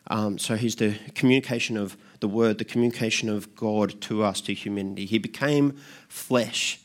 Um, 0.09 0.39
so 0.39 0.57
he's 0.57 0.77
the 0.77 0.99
communication 1.15 1.77
of 1.77 1.97
the 2.21 2.29
Word, 2.29 2.59
the 2.59 2.65
communication 2.65 3.29
of 3.29 3.55
God 3.55 4.01
to 4.03 4.23
us, 4.23 4.41
to 4.43 4.55
humanity. 4.55 5.07
He 5.07 5.19
became 5.19 5.77
flesh 6.09 6.81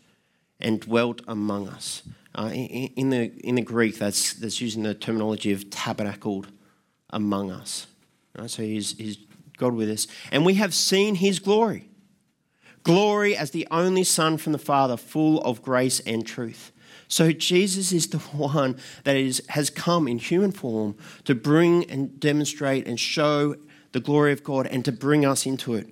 and 0.59 0.79
dwelt 0.79 1.21
among 1.27 1.67
us. 1.67 2.03
Uh, 2.35 2.51
in, 2.53 3.09
the, 3.09 3.31
in 3.43 3.55
the 3.55 3.61
Greek, 3.61 3.97
that's, 3.97 4.33
that's 4.33 4.61
using 4.61 4.83
the 4.83 4.93
terminology 4.93 5.51
of 5.51 5.69
tabernacled 5.69 6.47
among 7.09 7.51
us. 7.51 7.87
Right? 8.37 8.49
So 8.49 8.63
he's, 8.63 8.97
he's 8.97 9.17
God 9.57 9.73
with 9.73 9.89
us. 9.89 10.07
And 10.31 10.45
we 10.45 10.53
have 10.55 10.73
seen 10.73 11.15
his 11.15 11.39
glory. 11.39 11.89
Glory 12.83 13.35
as 13.35 13.51
the 13.51 13.67
only 13.69 14.03
Son 14.03 14.37
from 14.37 14.53
the 14.53 14.57
Father, 14.57 14.95
full 14.95 15.41
of 15.41 15.61
grace 15.61 15.99
and 16.01 16.25
truth. 16.25 16.71
So 17.09 17.33
Jesus 17.33 17.91
is 17.91 18.07
the 18.07 18.17
one 18.37 18.79
that 19.03 19.17
is, 19.17 19.43
has 19.49 19.69
come 19.69 20.07
in 20.07 20.19
human 20.19 20.53
form 20.53 20.95
to 21.25 21.35
bring 21.35 21.89
and 21.91 22.17
demonstrate 22.19 22.87
and 22.87 22.97
show 22.97 23.57
the 23.91 23.99
glory 23.99 24.31
of 24.31 24.43
God 24.43 24.67
and 24.67 24.85
to 24.85 24.93
bring 24.93 25.25
us 25.25 25.45
into 25.45 25.73
it. 25.73 25.87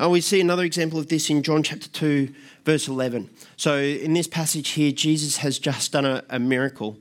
And 0.00 0.10
we 0.10 0.20
see 0.20 0.40
another 0.40 0.64
example 0.64 0.98
of 0.98 1.08
this 1.08 1.30
in 1.30 1.42
John 1.42 1.62
chapter 1.62 1.88
2, 1.88 2.32
verse 2.64 2.88
11. 2.88 3.30
So 3.56 3.78
in 3.78 4.14
this 4.14 4.26
passage 4.26 4.70
here, 4.70 4.90
Jesus 4.90 5.36
has 5.36 5.60
just 5.60 5.92
done 5.92 6.06
a, 6.06 6.24
a 6.28 6.40
miracle. 6.40 6.96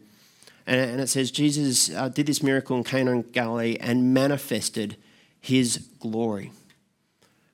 And, 0.67 1.01
it 1.01 1.07
says 1.07 1.31
Jesus 1.31 1.89
uh, 1.89 2.09
did 2.09 2.27
this 2.27 2.43
miracle 2.43 2.77
in 2.77 2.83
Cana 2.83 3.11
in 3.11 3.21
Galilee 3.31 3.77
and 3.79 4.13
manifested 4.13 4.97
his 5.39 5.87
glory. 5.99 6.51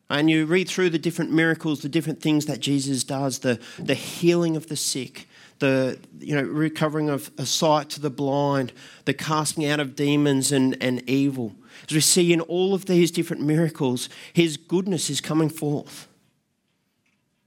And 0.09 0.29
you 0.29 0.45
read 0.45 0.67
through 0.67 0.89
the 0.89 0.99
different 0.99 1.31
miracles, 1.31 1.81
the 1.81 1.89
different 1.89 2.21
things 2.21 2.45
that 2.45 2.59
Jesus 2.59 3.03
does, 3.03 3.39
the, 3.39 3.59
the 3.77 3.93
healing 3.93 4.55
of 4.57 4.67
the 4.67 4.75
sick, 4.75 5.27
the 5.59 5.99
you 6.19 6.35
know, 6.35 6.43
recovering 6.43 7.09
of 7.09 7.31
sight 7.43 7.89
to 7.91 7.99
the 7.99 8.09
blind, 8.09 8.73
the 9.05 9.13
casting 9.13 9.65
out 9.65 9.79
of 9.79 9.95
demons 9.95 10.51
and, 10.51 10.77
and 10.81 11.07
evil. 11.09 11.55
As 11.87 11.93
we 11.93 12.01
see 12.01 12.33
in 12.33 12.41
all 12.41 12.73
of 12.73 12.85
these 12.85 13.11
different 13.11 13.43
miracles, 13.43 14.09
his 14.33 14.57
goodness 14.57 15.09
is 15.09 15.21
coming 15.21 15.49
forth, 15.49 16.07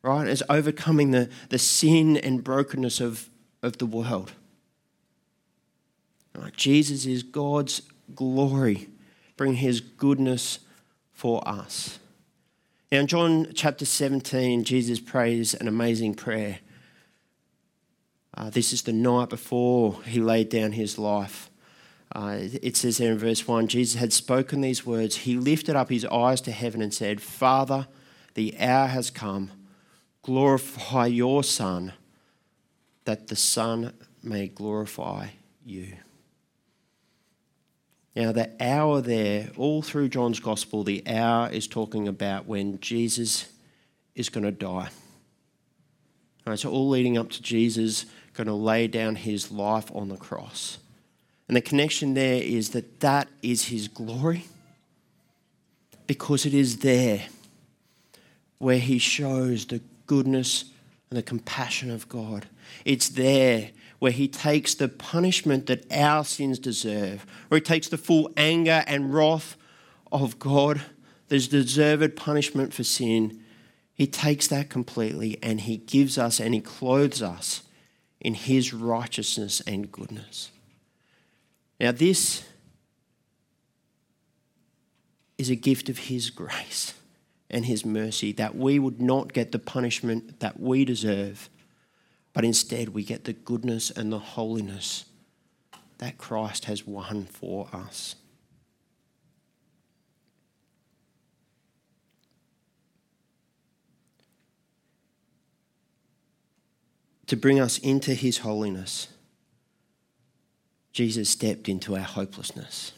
right? 0.03 0.27
As 0.27 0.43
overcoming 0.49 1.11
the, 1.11 1.29
the 1.49 1.59
sin 1.59 2.17
and 2.17 2.43
brokenness 2.43 3.01
of, 3.01 3.29
of 3.63 3.79
the 3.79 3.87
world. 3.87 4.33
Right? 6.35 6.57
Jesus 6.57 7.07
is 7.07 7.23
God's 7.23 7.83
glory, 8.15 8.89
bringing 9.37 9.59
his 9.59 9.81
goodness 9.81 10.61
for 11.13 11.47
us. 11.47 11.99
Now, 12.91 13.01
in 13.01 13.07
John 13.07 13.53
chapter 13.55 13.85
17, 13.85 14.65
Jesus 14.65 15.01
prays 15.01 15.55
an 15.55 15.69
amazing 15.69 16.15
prayer. 16.15 16.61
Uh, 18.41 18.49
this 18.49 18.73
is 18.73 18.81
the 18.81 18.93
night 18.93 19.29
before 19.29 20.03
he 20.05 20.19
laid 20.19 20.49
down 20.49 20.73
his 20.73 20.99
life. 20.99 21.51
Uh, 22.15 22.39
it 22.63 22.75
says 22.75 22.97
there 22.97 23.13
in 23.13 23.19
verse 23.19 23.47
1 23.47 23.69
Jesus 23.69 24.01
had 24.01 24.15
spoken 24.15 24.63
these 24.63 24.87
words. 24.87 25.15
He 25.15 25.37
lifted 25.37 25.77
up 25.77 25.91
his 25.91 26.07
eyes 26.07 26.41
to 26.43 26.51
heaven 26.51 26.81
and 26.81 26.93
said, 26.93 27.21
Father, 27.21 27.87
the 28.33 28.59
hour 28.59 28.87
has 28.87 29.11
come. 29.11 29.51
Glorify 30.23 31.07
your 31.07 31.45
Son, 31.45 31.93
that 33.05 33.29
the 33.29 33.37
Son 33.37 33.93
may 34.23 34.49
glorify 34.49 35.29
you. 35.63 35.99
Now, 38.17 38.33
the 38.33 38.51
hour 38.59 39.03
there, 39.03 39.51
all 39.59 39.83
through 39.83 40.09
John's 40.09 40.41
Gospel, 40.41 40.83
the 40.83 41.07
hour 41.07 41.51
is 41.51 41.67
talking 41.67 42.09
about 42.09 42.47
when 42.47 42.81
Jesus 42.81 43.53
is 44.15 44.31
going 44.31 44.45
to 44.45 44.51
die. 44.51 44.89
All 46.47 46.53
right, 46.53 46.59
so, 46.59 46.71
all 46.71 46.89
leading 46.89 47.19
up 47.19 47.29
to 47.33 47.43
Jesus 47.43 48.07
going 48.35 48.47
to 48.47 48.55
lay 48.55 48.87
down 48.87 49.17
his 49.17 49.51
life 49.51 49.91
on 49.95 50.09
the 50.09 50.17
cross. 50.17 50.79
And 51.49 51.57
the 51.57 51.61
connection 51.61 52.15
there 52.15 52.41
is 52.43 52.71
that 52.71 53.01
that 53.01 53.29
is 53.43 53.67
his 53.67 53.89
glory 53.89 54.45
because 56.07 56.47
it 56.47 56.55
is 56.55 56.79
there 56.79 57.25
where 58.59 58.79
he 58.79 58.99
shows 58.99 59.67
the 59.67 59.81
goodness 60.07 60.67
and 61.11 61.19
the 61.19 61.23
compassion 61.23 61.91
of 61.91 62.09
God. 62.09 62.47
It's 62.85 63.09
there 63.09 63.71
where 63.99 64.13
he 64.13 64.29
takes 64.29 64.75
the 64.75 64.89
punishment 64.89 65.67
that 65.67 65.91
our 65.93 66.25
sins 66.25 66.59
deserve, 66.59 67.27
where 67.49 67.59
he 67.59 67.63
takes 67.63 67.89
the 67.89 67.99
full 67.99 68.31
anger 68.37 68.85
and 68.87 69.13
wrath 69.13 69.57
of 70.13 70.39
God, 70.39 70.83
there's 71.29 71.49
deserved 71.49 72.17
punishment 72.17 72.73
for 72.75 72.85
sin. 72.85 73.41
He 73.95 74.07
takes 74.07 74.47
that 74.49 74.69
completely 74.71 75.39
and 75.43 75.61
he 75.61 75.77
gives 75.77 76.17
us 76.19 76.41
and 76.41 76.55
he 76.55 76.61
clothes 76.61 77.23
us 77.23 77.63
in 78.21 78.35
his 78.35 78.73
righteousness 78.73 79.61
and 79.67 79.91
goodness. 79.91 80.51
Now, 81.81 81.93
this 81.93 82.45
is 85.41 85.49
a 85.49 85.57
gift 85.57 85.89
of 85.89 85.97
His 85.97 86.29
grace 86.29 86.93
and 87.49 87.65
His 87.65 87.87
mercy 87.87 88.31
that 88.33 88.55
we 88.55 88.79
would 88.79 89.01
not 89.01 89.33
get 89.33 89.53
the 89.53 89.59
punishment 89.59 90.41
that 90.41 90.61
we 90.61 90.85
deserve, 90.85 91.49
but 92.35 92.45
instead 92.45 92.91
we 92.91 93.03
get 93.03 93.25
the 93.25 93.33
goodness 93.33 93.91
and 93.91 94.13
the 94.13 94.19
holiness 94.19 95.07
that 95.97 96.19
Christ 96.19 96.67
has 96.67 96.87
won 96.87 97.25
for 97.25 97.69
us. 97.73 98.17
To 107.31 107.37
bring 107.37 107.59
us 107.59 107.79
into 107.79 108.15
His 108.15 108.39
holiness 108.39 109.09
Jesus 110.93 111.31
stepped 111.31 111.69
into 111.69 111.97
our 111.97 112.03
hopelessness. 112.03 112.93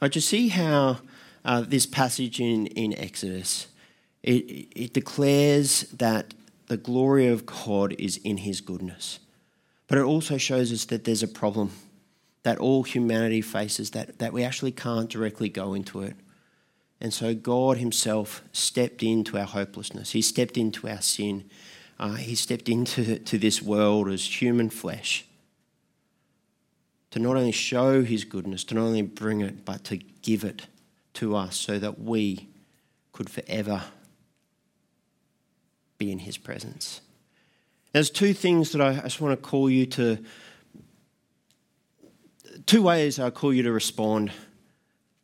I 0.00 0.08
just 0.08 0.28
see 0.28 0.48
how 0.48 0.98
uh, 1.44 1.62
this 1.62 1.86
passage 1.86 2.40
in, 2.40 2.66
in 2.68 2.96
Exodus, 2.98 3.68
it, 4.22 4.68
it 4.74 4.92
declares 4.92 5.82
that 5.92 6.34
the 6.66 6.76
glory 6.76 7.26
of 7.26 7.44
God 7.46 7.94
is 7.98 8.16
in 8.18 8.38
his 8.38 8.60
goodness. 8.60 9.18
But 9.88 9.98
it 9.98 10.04
also 10.04 10.38
shows 10.38 10.72
us 10.72 10.84
that 10.86 11.04
there's 11.04 11.22
a 11.22 11.28
problem 11.28 11.72
that 12.44 12.58
all 12.58 12.82
humanity 12.82 13.40
faces, 13.40 13.90
that, 13.90 14.18
that 14.18 14.32
we 14.32 14.42
actually 14.42 14.72
can't 14.72 15.10
directly 15.10 15.48
go 15.48 15.74
into 15.74 16.00
it. 16.02 16.14
And 17.00 17.12
so 17.12 17.34
God 17.34 17.78
Himself 17.78 18.42
stepped 18.52 19.02
into 19.02 19.36
our 19.36 19.44
hopelessness. 19.44 20.12
He 20.12 20.22
stepped 20.22 20.56
into 20.56 20.88
our 20.88 21.02
sin. 21.02 21.50
Uh, 21.98 22.14
he 22.14 22.34
stepped 22.34 22.68
into 22.68 23.18
to 23.18 23.38
this 23.38 23.62
world 23.62 24.08
as 24.08 24.42
human 24.42 24.70
flesh 24.70 25.24
to 27.12 27.18
not 27.18 27.36
only 27.36 27.52
show 27.52 28.02
his 28.02 28.24
goodness, 28.24 28.64
to 28.64 28.74
not 28.74 28.82
only 28.82 29.02
bring 29.02 29.40
it, 29.40 29.64
but 29.64 29.84
to 29.84 29.98
give 30.22 30.44
it 30.44 30.66
to 31.14 31.36
us 31.36 31.56
so 31.56 31.78
that 31.78 32.00
we 32.00 32.48
could 33.12 33.28
forever 33.28 33.82
be 35.98 36.10
in 36.10 36.20
his 36.20 36.38
presence. 36.38 37.02
There's 37.92 38.08
two 38.08 38.32
things 38.32 38.72
that 38.72 38.80
I 38.80 38.94
just 39.00 39.20
want 39.20 39.38
to 39.38 39.48
call 39.48 39.68
you 39.68 39.84
to, 39.86 40.18
two 42.64 42.82
ways 42.82 43.18
I 43.18 43.28
call 43.28 43.52
you 43.52 43.62
to 43.64 43.72
respond 43.72 44.32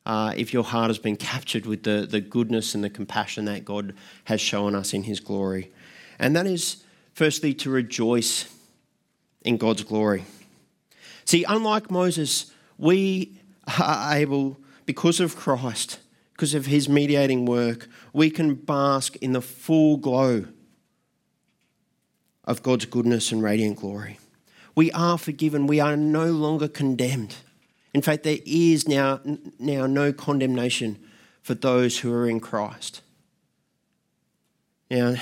uh, 0.05 0.35
if 0.37 0.53
your 0.53 0.65
heart 0.65 0.89
has 0.89 0.99
been 0.99 1.17
captured 1.17 1.65
with 1.65 1.83
the, 1.83 2.07
the 2.09 2.21
goodness 2.21 2.75
and 2.75 2.85
the 2.85 2.91
compassion 2.91 3.47
that 3.47 3.65
God 3.65 3.95
has 4.25 4.41
shown 4.41 4.75
us 4.75 4.93
in 4.93 5.05
his 5.05 5.21
glory. 5.21 5.73
And 6.19 6.35
that 6.37 6.47
is, 6.47 6.83
firstly, 7.15 7.55
to 7.55 7.71
rejoice 7.71 8.53
in 9.43 9.57
God's 9.57 9.85
glory. 9.85 10.25
See, 11.25 11.45
unlike 11.45 11.91
Moses, 11.91 12.53
we 12.77 13.39
are 13.79 14.17
able, 14.17 14.59
because 14.87 15.21
of 15.21 15.37
Christ, 15.37 16.01
because 16.33 16.55
of 16.55 16.67
his 16.67 16.89
mediating 16.89 17.45
work, 17.45 17.89
we 18.13 18.31
can 18.31 18.55
bask 18.55 19.17
in 19.17 19.33
the 19.33 19.43
full 19.43 19.97
glow 19.97 20.47
of 22.45 22.63
God's 22.63 22.87
goodness 22.87 23.31
and 23.31 23.43
radiant 23.43 23.77
glory. 23.77 24.19
We 24.75 24.91
are 24.93 25.19
forgiven. 25.19 25.67
We 25.67 25.81
are 25.81 25.97
no 25.97 26.27
longer 26.27 26.69
condemned. 26.69 27.37
In 27.93 28.01
fact, 28.01 28.23
there 28.23 28.39
is 28.47 28.87
now, 28.87 29.21
now 29.59 29.87
no 29.87 30.13
condemnation 30.13 30.99
for 31.43 31.55
those 31.55 31.99
who 31.99 32.13
are 32.13 32.29
in 32.29 32.41
Christ. 32.41 33.03
Now, 34.91 35.17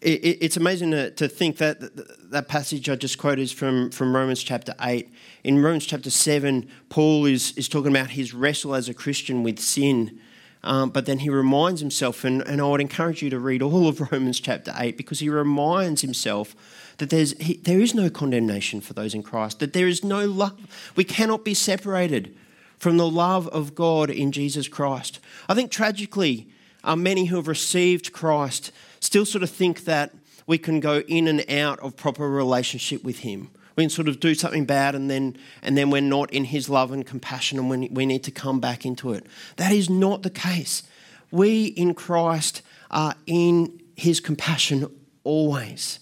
it, 0.00 0.38
it's 0.40 0.56
amazing 0.56 0.92
to, 0.92 1.10
to 1.10 1.28
think 1.28 1.58
that 1.58 2.30
that 2.30 2.48
passage 2.48 2.88
I 2.88 2.96
just 2.96 3.18
quoted 3.18 3.42
is 3.42 3.52
from, 3.52 3.90
from 3.90 4.14
Romans 4.14 4.42
chapter 4.42 4.74
8. 4.80 5.10
In 5.44 5.62
Romans 5.62 5.86
chapter 5.86 6.10
7, 6.10 6.68
Paul 6.88 7.26
is, 7.26 7.52
is 7.56 7.68
talking 7.68 7.90
about 7.90 8.10
his 8.10 8.32
wrestle 8.32 8.74
as 8.74 8.88
a 8.88 8.94
Christian 8.94 9.42
with 9.42 9.58
sin. 9.58 10.18
Um, 10.62 10.90
but 10.90 11.06
then 11.06 11.20
he 11.20 11.30
reminds 11.30 11.80
himself, 11.80 12.24
and, 12.24 12.42
and 12.42 12.60
I 12.60 12.64
would 12.64 12.80
encourage 12.80 13.22
you 13.22 13.30
to 13.30 13.38
read 13.38 13.62
all 13.62 13.88
of 13.88 14.00
Romans 14.12 14.40
chapter 14.40 14.72
8 14.76 14.96
because 14.96 15.20
he 15.20 15.28
reminds 15.28 16.00
himself 16.02 16.54
that 16.98 17.10
there's, 17.10 17.32
he, 17.38 17.54
there 17.54 17.80
is 17.80 17.94
no 17.94 18.10
condemnation 18.10 18.80
for 18.80 18.92
those 18.92 19.14
in 19.14 19.22
Christ, 19.22 19.58
that 19.58 19.72
there 19.72 19.88
is 19.88 20.04
no 20.04 20.26
love. 20.26 20.92
We 20.96 21.04
cannot 21.04 21.44
be 21.44 21.54
separated 21.54 22.34
from 22.78 22.96
the 22.96 23.08
love 23.08 23.48
of 23.48 23.74
God 23.74 24.08
in 24.08 24.32
Jesus 24.32 24.68
Christ. 24.68 25.18
I 25.48 25.54
think 25.54 25.70
tragically, 25.70 26.48
uh, 26.82 26.96
many 26.96 27.26
who 27.26 27.36
have 27.36 27.48
received 27.48 28.12
Christ 28.12 28.72
still 29.00 29.26
sort 29.26 29.42
of 29.42 29.50
think 29.50 29.84
that 29.84 30.14
we 30.46 30.58
can 30.58 30.80
go 30.80 31.00
in 31.00 31.28
and 31.28 31.44
out 31.50 31.80
of 31.80 31.96
proper 31.96 32.28
relationship 32.28 33.04
with 33.04 33.20
Him. 33.20 33.50
We 33.76 33.84
can 33.84 33.90
sort 33.90 34.08
of 34.08 34.20
do 34.20 34.34
something 34.34 34.64
bad 34.64 34.94
and 34.94 35.10
then, 35.10 35.36
and 35.62 35.76
then 35.76 35.90
we're 35.90 36.02
not 36.02 36.32
in 36.32 36.44
His 36.44 36.68
love 36.68 36.92
and 36.92 37.06
compassion 37.06 37.58
and 37.58 37.70
we, 37.70 37.88
we 37.88 38.06
need 38.06 38.24
to 38.24 38.30
come 38.30 38.60
back 38.60 38.84
into 38.84 39.12
it. 39.12 39.26
That 39.56 39.72
is 39.72 39.88
not 39.88 40.22
the 40.22 40.30
case. 40.30 40.82
We 41.30 41.66
in 41.66 41.94
Christ 41.94 42.62
are 42.90 43.14
in 43.26 43.80
His 43.96 44.20
compassion 44.20 44.90
always. 45.24 46.00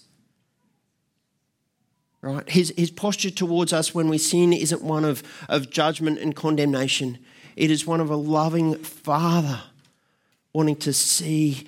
Right? 2.21 2.49
His, 2.49 2.73
his 2.75 2.91
posture 2.91 3.29
towards 3.29 3.71
us 3.71 3.95
when 3.95 4.09
we 4.09 4.17
sin 4.17 4.51
isn't 4.51 4.81
one 4.81 5.05
of, 5.05 5.23
of 5.47 5.69
judgment 5.69 6.19
and 6.19 6.35
condemnation. 6.35 7.17
It 7.55 7.71
is 7.71 7.87
one 7.87 8.01
of 8.01 8.09
a 8.09 8.15
loving 8.15 8.75
father 8.75 9.61
wanting 10.51 10.75
to 10.77 10.91
see 10.91 11.65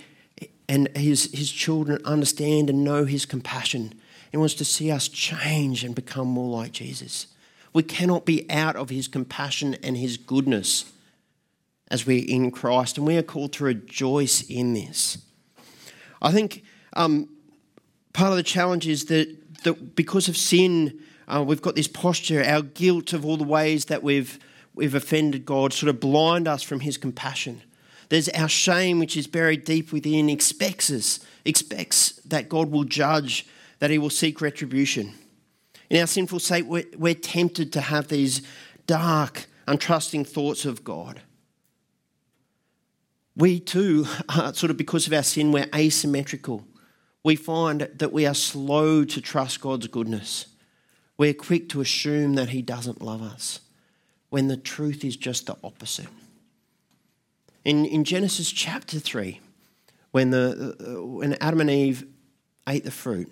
and 0.67 0.87
his, 0.95 1.31
his 1.33 1.51
children 1.51 2.01
understand 2.05 2.69
and 2.69 2.83
know 2.83 3.05
his 3.05 3.25
compassion. 3.25 3.93
He 4.31 4.37
wants 4.37 4.53
to 4.55 4.65
see 4.65 4.91
us 4.91 5.07
change 5.07 5.83
and 5.83 5.93
become 5.93 6.27
more 6.27 6.49
like 6.49 6.71
Jesus. 6.71 7.27
We 7.73 7.83
cannot 7.83 8.25
be 8.25 8.49
out 8.49 8.75
of 8.75 8.89
his 8.89 9.07
compassion 9.07 9.75
and 9.83 9.97
his 9.97 10.17
goodness 10.17 10.91
as 11.89 12.05
we're 12.05 12.25
in 12.25 12.51
Christ, 12.51 12.97
and 12.97 13.05
we 13.05 13.17
are 13.17 13.23
called 13.23 13.51
to 13.53 13.65
rejoice 13.65 14.41
in 14.41 14.73
this. 14.73 15.17
I 16.21 16.31
think 16.31 16.63
um, 16.93 17.27
part 18.13 18.31
of 18.31 18.37
the 18.37 18.43
challenge 18.43 18.87
is 18.87 19.05
that, 19.05 19.63
that 19.63 19.95
because 19.95 20.29
of 20.29 20.37
sin, 20.37 20.99
uh, 21.27 21.43
we've 21.45 21.61
got 21.61 21.75
this 21.75 21.89
posture, 21.89 22.43
our 22.43 22.61
guilt 22.61 23.11
of 23.11 23.25
all 23.25 23.35
the 23.35 23.43
ways 23.43 23.85
that 23.85 24.03
we've, 24.03 24.39
we've 24.73 24.95
offended 24.95 25.45
God 25.45 25.73
sort 25.73 25.89
of 25.89 25.99
blind 25.99 26.47
us 26.47 26.63
from 26.63 26.79
his 26.79 26.97
compassion. 26.97 27.61
There's 28.11 28.27
our 28.27 28.49
shame, 28.49 28.99
which 28.99 29.15
is 29.15 29.25
buried 29.25 29.63
deep 29.63 29.93
within, 29.93 30.29
expects 30.29 30.91
us, 30.91 31.21
expects 31.45 32.11
that 32.25 32.49
God 32.49 32.69
will 32.69 32.83
judge, 32.83 33.47
that 33.79 33.89
He 33.89 33.97
will 33.97 34.09
seek 34.09 34.41
retribution. 34.41 35.13
In 35.89 36.01
our 36.01 36.07
sinful 36.07 36.39
state, 36.39 36.65
we're, 36.65 36.83
we're 36.97 37.15
tempted 37.15 37.71
to 37.71 37.79
have 37.79 38.09
these 38.09 38.41
dark, 38.85 39.45
untrusting 39.65 40.27
thoughts 40.27 40.65
of 40.65 40.83
God. 40.83 41.21
We 43.37 43.61
too, 43.61 44.05
are, 44.27 44.43
uh, 44.47 44.51
sort 44.51 44.71
of 44.71 44.75
because 44.75 45.07
of 45.07 45.13
our 45.13 45.23
sin, 45.23 45.53
we're 45.53 45.69
asymmetrical. 45.73 46.67
We 47.23 47.37
find 47.37 47.87
that 47.95 48.11
we 48.11 48.25
are 48.25 48.33
slow 48.33 49.05
to 49.05 49.21
trust 49.21 49.61
God's 49.61 49.87
goodness. 49.87 50.47
We're 51.17 51.33
quick 51.33 51.69
to 51.69 51.79
assume 51.79 52.33
that 52.33 52.49
He 52.49 52.61
doesn't 52.61 53.01
love 53.01 53.21
us, 53.21 53.61
when 54.29 54.49
the 54.49 54.57
truth 54.57 55.05
is 55.05 55.15
just 55.15 55.45
the 55.45 55.55
opposite. 55.63 56.07
In, 57.63 57.85
in 57.85 58.03
Genesis 58.03 58.51
chapter 58.51 58.99
3, 58.99 59.39
when, 60.11 60.31
the, 60.31 60.75
when 61.05 61.33
Adam 61.35 61.61
and 61.61 61.69
Eve 61.69 62.05
ate 62.67 62.83
the 62.83 62.91
fruit, 62.91 63.31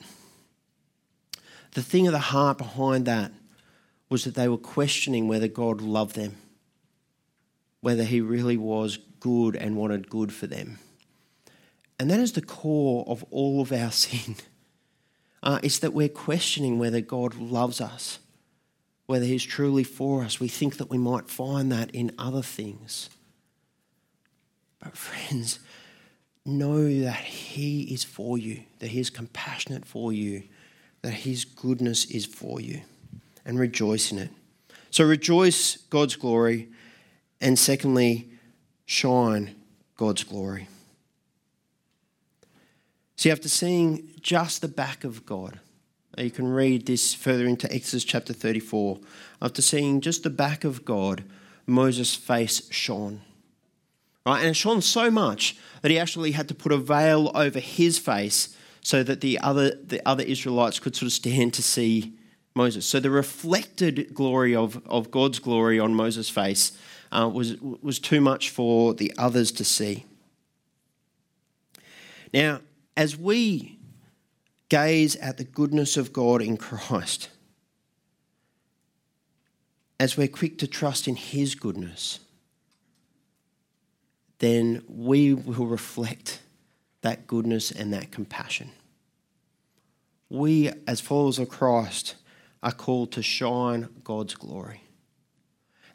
the 1.71 1.81
thing 1.81 2.07
of 2.07 2.13
the 2.13 2.19
heart 2.19 2.57
behind 2.57 3.05
that 3.05 3.31
was 4.09 4.23
that 4.23 4.35
they 4.35 4.47
were 4.47 4.57
questioning 4.57 5.27
whether 5.27 5.47
God 5.47 5.81
loved 5.81 6.15
them, 6.15 6.37
whether 7.81 8.03
He 8.03 8.21
really 8.21 8.57
was 8.57 8.97
good 9.19 9.55
and 9.55 9.75
wanted 9.75 10.09
good 10.09 10.33
for 10.33 10.47
them. 10.47 10.79
And 11.99 12.09
that 12.09 12.19
is 12.19 12.33
the 12.33 12.41
core 12.41 13.03
of 13.07 13.23
all 13.29 13.61
of 13.61 13.71
our 13.71 13.91
sin. 13.91 14.35
Uh, 15.41 15.59
it's 15.63 15.79
that 15.79 15.93
we're 15.93 16.09
questioning 16.09 16.79
whether 16.79 17.01
God 17.01 17.35
loves 17.35 17.81
us, 17.81 18.19
whether 19.05 19.25
He's 19.25 19.43
truly 19.43 19.83
for 19.83 20.23
us. 20.23 20.39
We 20.39 20.47
think 20.47 20.77
that 20.77 20.89
we 20.89 20.97
might 20.97 21.29
find 21.29 21.71
that 21.71 21.89
in 21.91 22.11
other 22.17 22.41
things. 22.41 23.09
But, 24.79 24.95
friends, 24.95 25.59
know 26.45 27.01
that 27.01 27.15
He 27.15 27.83
is 27.93 28.03
for 28.03 28.37
you, 28.37 28.63
that 28.79 28.87
He 28.87 28.99
is 28.99 29.09
compassionate 29.09 29.85
for 29.85 30.11
you, 30.13 30.43
that 31.01 31.11
His 31.11 31.45
goodness 31.45 32.05
is 32.05 32.25
for 32.25 32.61
you, 32.61 32.81
and 33.45 33.59
rejoice 33.59 34.11
in 34.11 34.19
it. 34.19 34.31
So, 34.91 35.05
rejoice 35.05 35.77
God's 35.89 36.15
glory, 36.15 36.69
and 37.41 37.57
secondly, 37.57 38.29
shine 38.85 39.55
God's 39.97 40.23
glory. 40.23 40.67
See, 43.15 43.29
after 43.29 43.49
seeing 43.49 44.09
just 44.21 44.61
the 44.61 44.69
back 44.69 45.03
of 45.03 45.25
God, 45.25 45.59
uh, 46.17 46.21
you 46.21 46.31
can 46.31 46.47
read 46.47 46.85
this 46.85 47.13
further 47.13 47.45
into 47.45 47.71
Exodus 47.71 48.05
chapter 48.05 48.33
34. 48.33 48.97
After 49.41 49.61
seeing 49.61 50.01
just 50.01 50.23
the 50.23 50.29
back 50.29 50.63
of 50.63 50.85
God, 50.85 51.23
Moses' 51.67 52.15
face 52.15 52.71
shone. 52.71 53.21
Right? 54.25 54.39
And 54.39 54.49
it 54.49 54.55
shone 54.55 54.81
so 54.81 55.09
much 55.09 55.57
that 55.81 55.91
he 55.91 55.97
actually 55.97 56.31
had 56.31 56.47
to 56.49 56.55
put 56.55 56.71
a 56.71 56.77
veil 56.77 57.31
over 57.33 57.59
his 57.59 57.97
face 57.97 58.55
so 58.81 59.03
that 59.03 59.21
the 59.21 59.39
other, 59.39 59.75
the 59.75 60.01
other 60.07 60.23
Israelites 60.23 60.79
could 60.79 60.95
sort 60.95 61.07
of 61.07 61.13
stand 61.13 61.53
to 61.55 61.63
see 61.63 62.13
Moses. 62.55 62.85
So 62.85 62.99
the 62.99 63.09
reflected 63.09 64.13
glory 64.13 64.55
of, 64.55 64.85
of 64.87 65.11
God's 65.11 65.39
glory 65.39 65.79
on 65.79 65.93
Moses' 65.93 66.29
face 66.29 66.71
uh, 67.11 67.29
was, 67.31 67.55
was 67.59 67.99
too 67.99 68.21
much 68.21 68.49
for 68.49 68.93
the 68.93 69.13
others 69.17 69.51
to 69.53 69.63
see. 69.63 70.05
Now, 72.33 72.61
as 72.95 73.17
we 73.17 73.79
gaze 74.69 75.15
at 75.15 75.37
the 75.37 75.43
goodness 75.43 75.97
of 75.97 76.13
God 76.13 76.41
in 76.41 76.57
Christ, 76.57 77.29
as 79.99 80.15
we're 80.15 80.27
quick 80.27 80.57
to 80.59 80.67
trust 80.67 81.07
in 81.07 81.15
His 81.15 81.55
goodness, 81.55 82.19
then 84.39 84.83
we 84.87 85.33
will 85.33 85.67
reflect 85.67 86.41
that 87.01 87.27
goodness 87.27 87.71
and 87.71 87.93
that 87.93 88.11
compassion. 88.11 88.71
We, 90.29 90.71
as 90.87 91.01
followers 91.01 91.39
of 91.39 91.49
Christ, 91.49 92.15
are 92.61 92.71
called 92.71 93.11
to 93.13 93.21
shine 93.21 93.89
God's 94.03 94.35
glory. 94.35 94.83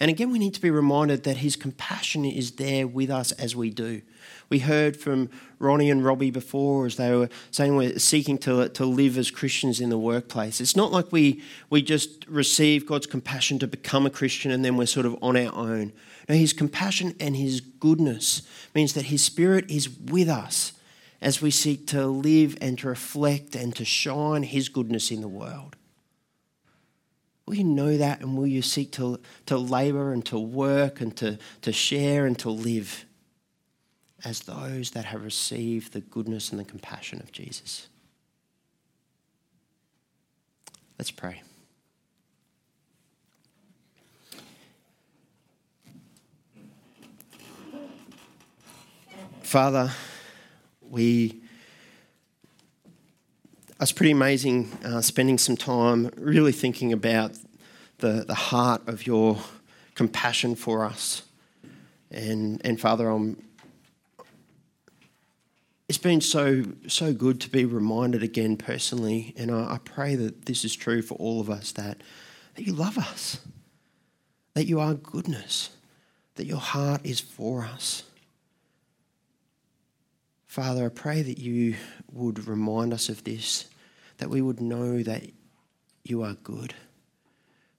And 0.01 0.11
again, 0.11 0.33
we 0.33 0.39
need 0.39 0.55
to 0.55 0.61
be 0.61 0.71
reminded 0.71 1.23
that 1.25 1.39
His 1.39 1.57
compassion 1.57 2.25
is 2.25 2.53
there 2.53 2.87
with 2.87 3.11
us 3.11 3.33
as 3.33 3.55
we 3.55 3.71
do. 3.71 4.03
We 4.49 4.59
heard 4.59 4.97
from 4.97 5.31
Ronnie 5.59 5.91
and 5.91 6.05
Robbie 6.05 6.31
before 6.31 6.87
as 6.87 6.97
they 6.97 7.15
were 7.15 7.29
saying 7.51 7.77
we're 7.77 7.99
seeking 7.99 8.39
to, 8.39 8.69
to 8.71 8.85
live 8.85 9.17
as 9.17 9.31
Christians 9.31 9.81
in 9.81 9.91
the 9.91 9.99
workplace. 9.99 10.61
It's 10.61 10.77
not 10.77 10.91
like 10.91 11.13
we, 11.13 11.43
we 11.71 11.81
just 11.81 12.27
receive 12.27 12.87
God's 12.87 13.07
compassion 13.07 13.59
to 13.61 13.67
become 13.67 14.05
a 14.05 14.11
Christian 14.11 14.51
and 14.51 14.65
then 14.65 14.77
we're 14.77 14.87
sort 14.87 15.07
of 15.07 15.17
on 15.23 15.37
our 15.37 15.55
own. 15.55 15.93
No, 16.29 16.35
His 16.35 16.53
compassion 16.53 17.15
and 17.21 17.37
His 17.37 17.61
goodness 17.61 18.43
means 18.75 18.95
that 18.95 19.07
His 19.07 19.25
Spirit 19.25 19.71
is 19.71 19.89
with 19.89 20.29
us 20.29 20.73
as 21.21 21.41
we 21.41 21.51
seek 21.51 21.87
to 21.89 22.07
live 22.07 22.57
and 22.61 22.79
to 22.79 22.89
reflect 22.89 23.55
and 23.55 23.75
to 23.77 23.85
shine 23.85 24.43
His 24.43 24.69
goodness 24.69 25.11
in 25.11 25.21
the 25.21 25.29
world. 25.29 25.77
Will 27.47 27.57
you 27.57 27.65
know 27.65 27.97
that 27.97 28.21
and 28.21 28.37
will 28.37 28.47
you 28.47 28.63
seek 28.63 28.93
to, 28.93 29.21
to 29.47 29.59
labour 29.59 30.13
and 30.13 30.25
to 30.27 30.39
work 30.39 31.01
and 31.01 31.15
to, 31.19 31.39
to 31.63 31.73
share 31.73 32.25
and 32.25 32.39
to 32.39 32.51
live 32.51 33.05
as 34.25 34.41
those 34.41 34.93
that 34.93 35.05
have 35.05 35.23
received 35.23 35.93
the 35.93 36.01
goodness 36.01 36.51
and 36.51 36.59
the 36.59 36.65
compassion 36.65 37.21
of 37.21 37.33
Jesus? 37.33 37.89
Let's 40.99 41.11
pray. 41.11 41.43
Father, 49.55 49.93
we 50.83 51.41
it's 53.81 53.93
pretty 53.93 54.11
amazing 54.11 54.77
uh, 54.85 55.01
spending 55.01 55.39
some 55.39 55.57
time 55.57 56.11
really 56.17 56.51
thinking 56.51 56.93
about 56.93 57.39
the, 57.99 58.25
the 58.27 58.35
heart 58.35 58.83
of 58.89 59.07
your 59.07 59.39
compassion 59.95 60.57
for 60.57 60.85
us. 60.85 61.23
And, 62.11 62.61
and 62.65 62.81
Father, 62.81 63.09
I'm, 63.09 63.41
it's 65.89 65.99
been 65.99 66.21
so 66.21 66.65
so 66.89 67.13
good 67.15 67.41
to 67.43 67.49
be 67.49 67.65
reminded 67.65 68.25
again 68.25 68.57
personally, 68.57 69.35
and 69.37 69.53
I, 69.53 69.75
I 69.75 69.79
pray 69.85 70.17
that 70.17 70.47
this 70.47 70.65
is 70.65 70.75
true 70.75 71.01
for 71.01 71.15
all 71.15 71.41
of 71.41 71.49
us 71.49 71.71
that 71.71 71.99
that 72.57 72.67
you 72.67 72.73
love 72.73 72.99
us, 72.99 73.39
that 74.55 74.67
you 74.67 74.81
are 74.81 74.95
goodness, 74.95 75.71
that 76.35 76.47
your 76.47 76.59
heart 76.59 77.03
is 77.05 77.21
for 77.21 77.65
us. 77.65 78.03
Father, 80.55 80.87
I 80.87 80.89
pray 80.89 81.21
that 81.21 81.39
you 81.39 81.75
would 82.13 82.47
remind 82.47 82.93
us 82.93 83.09
of 83.09 83.25
this, 83.25 83.65
that 84.19 84.31
we 84.31 84.41
would 84.41 84.61
know 84.61 85.03
that 85.03 85.25
you 86.05 86.23
are 86.23 86.35
good. 86.35 86.75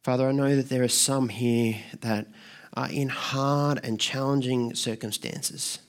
Father, 0.03 0.27
I 0.27 0.33
know 0.33 0.57
that 0.57 0.67
there 0.67 0.83
are 0.83 0.89
some 0.89 1.29
here 1.29 1.77
that 2.01 2.27
are 2.73 2.89
in 2.89 3.07
hard 3.07 3.79
and 3.81 3.97
challenging 3.97 4.75
circumstances. 4.75 5.79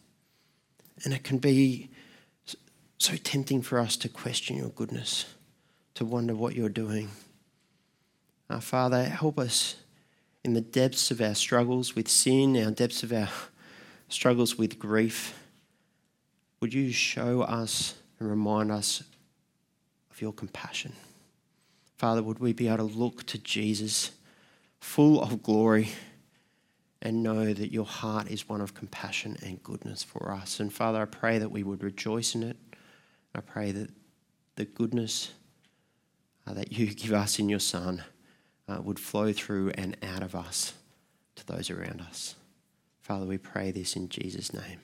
And 1.02 1.12
it 1.12 1.24
can 1.24 1.38
be 1.38 1.90
so 2.98 3.16
tempting 3.16 3.62
for 3.62 3.80
us 3.80 3.96
to 3.96 4.08
question 4.08 4.56
your 4.56 4.68
goodness, 4.68 5.34
to 5.94 6.04
wonder 6.04 6.36
what 6.36 6.54
you're 6.54 6.68
doing. 6.68 7.10
Our 8.48 8.60
Father, 8.60 9.02
help 9.06 9.40
us 9.40 9.74
in 10.44 10.54
the 10.54 10.60
depths 10.60 11.10
of 11.10 11.20
our 11.20 11.34
struggles 11.34 11.96
with 11.96 12.06
sin, 12.06 12.56
our 12.56 12.70
depths 12.70 13.02
of 13.02 13.12
our 13.12 13.30
struggles 14.08 14.56
with 14.56 14.78
grief. 14.78 15.34
Would 16.60 16.72
you 16.72 16.92
show 16.92 17.42
us 17.42 17.94
and 18.18 18.28
remind 18.28 18.72
us 18.72 19.02
of 20.10 20.20
your 20.20 20.32
compassion? 20.32 20.92
Father, 21.96 22.22
would 22.22 22.38
we 22.38 22.52
be 22.52 22.68
able 22.68 22.88
to 22.88 22.98
look 22.98 23.24
to 23.26 23.38
Jesus, 23.38 24.12
full 24.80 25.22
of 25.22 25.42
glory, 25.42 25.90
and 27.02 27.22
know 27.22 27.52
that 27.52 27.72
your 27.72 27.84
heart 27.84 28.30
is 28.30 28.48
one 28.48 28.60
of 28.60 28.74
compassion 28.74 29.36
and 29.42 29.62
goodness 29.62 30.02
for 30.02 30.30
us? 30.30 30.60
And 30.60 30.72
Father, 30.72 31.02
I 31.02 31.06
pray 31.06 31.38
that 31.38 31.50
we 31.50 31.62
would 31.62 31.82
rejoice 31.82 32.34
in 32.34 32.42
it. 32.42 32.56
I 33.34 33.40
pray 33.40 33.72
that 33.72 33.90
the 34.56 34.64
goodness 34.64 35.32
uh, 36.46 36.54
that 36.54 36.72
you 36.72 36.86
give 36.94 37.12
us 37.12 37.38
in 37.38 37.48
your 37.48 37.60
Son 37.60 38.02
uh, 38.68 38.80
would 38.82 38.98
flow 38.98 39.32
through 39.32 39.70
and 39.74 39.96
out 40.02 40.22
of 40.22 40.34
us 40.34 40.74
to 41.36 41.46
those 41.46 41.70
around 41.70 42.00
us. 42.00 42.34
Father, 43.00 43.26
we 43.26 43.38
pray 43.38 43.70
this 43.70 43.94
in 43.94 44.08
Jesus' 44.08 44.52
name. 44.52 44.80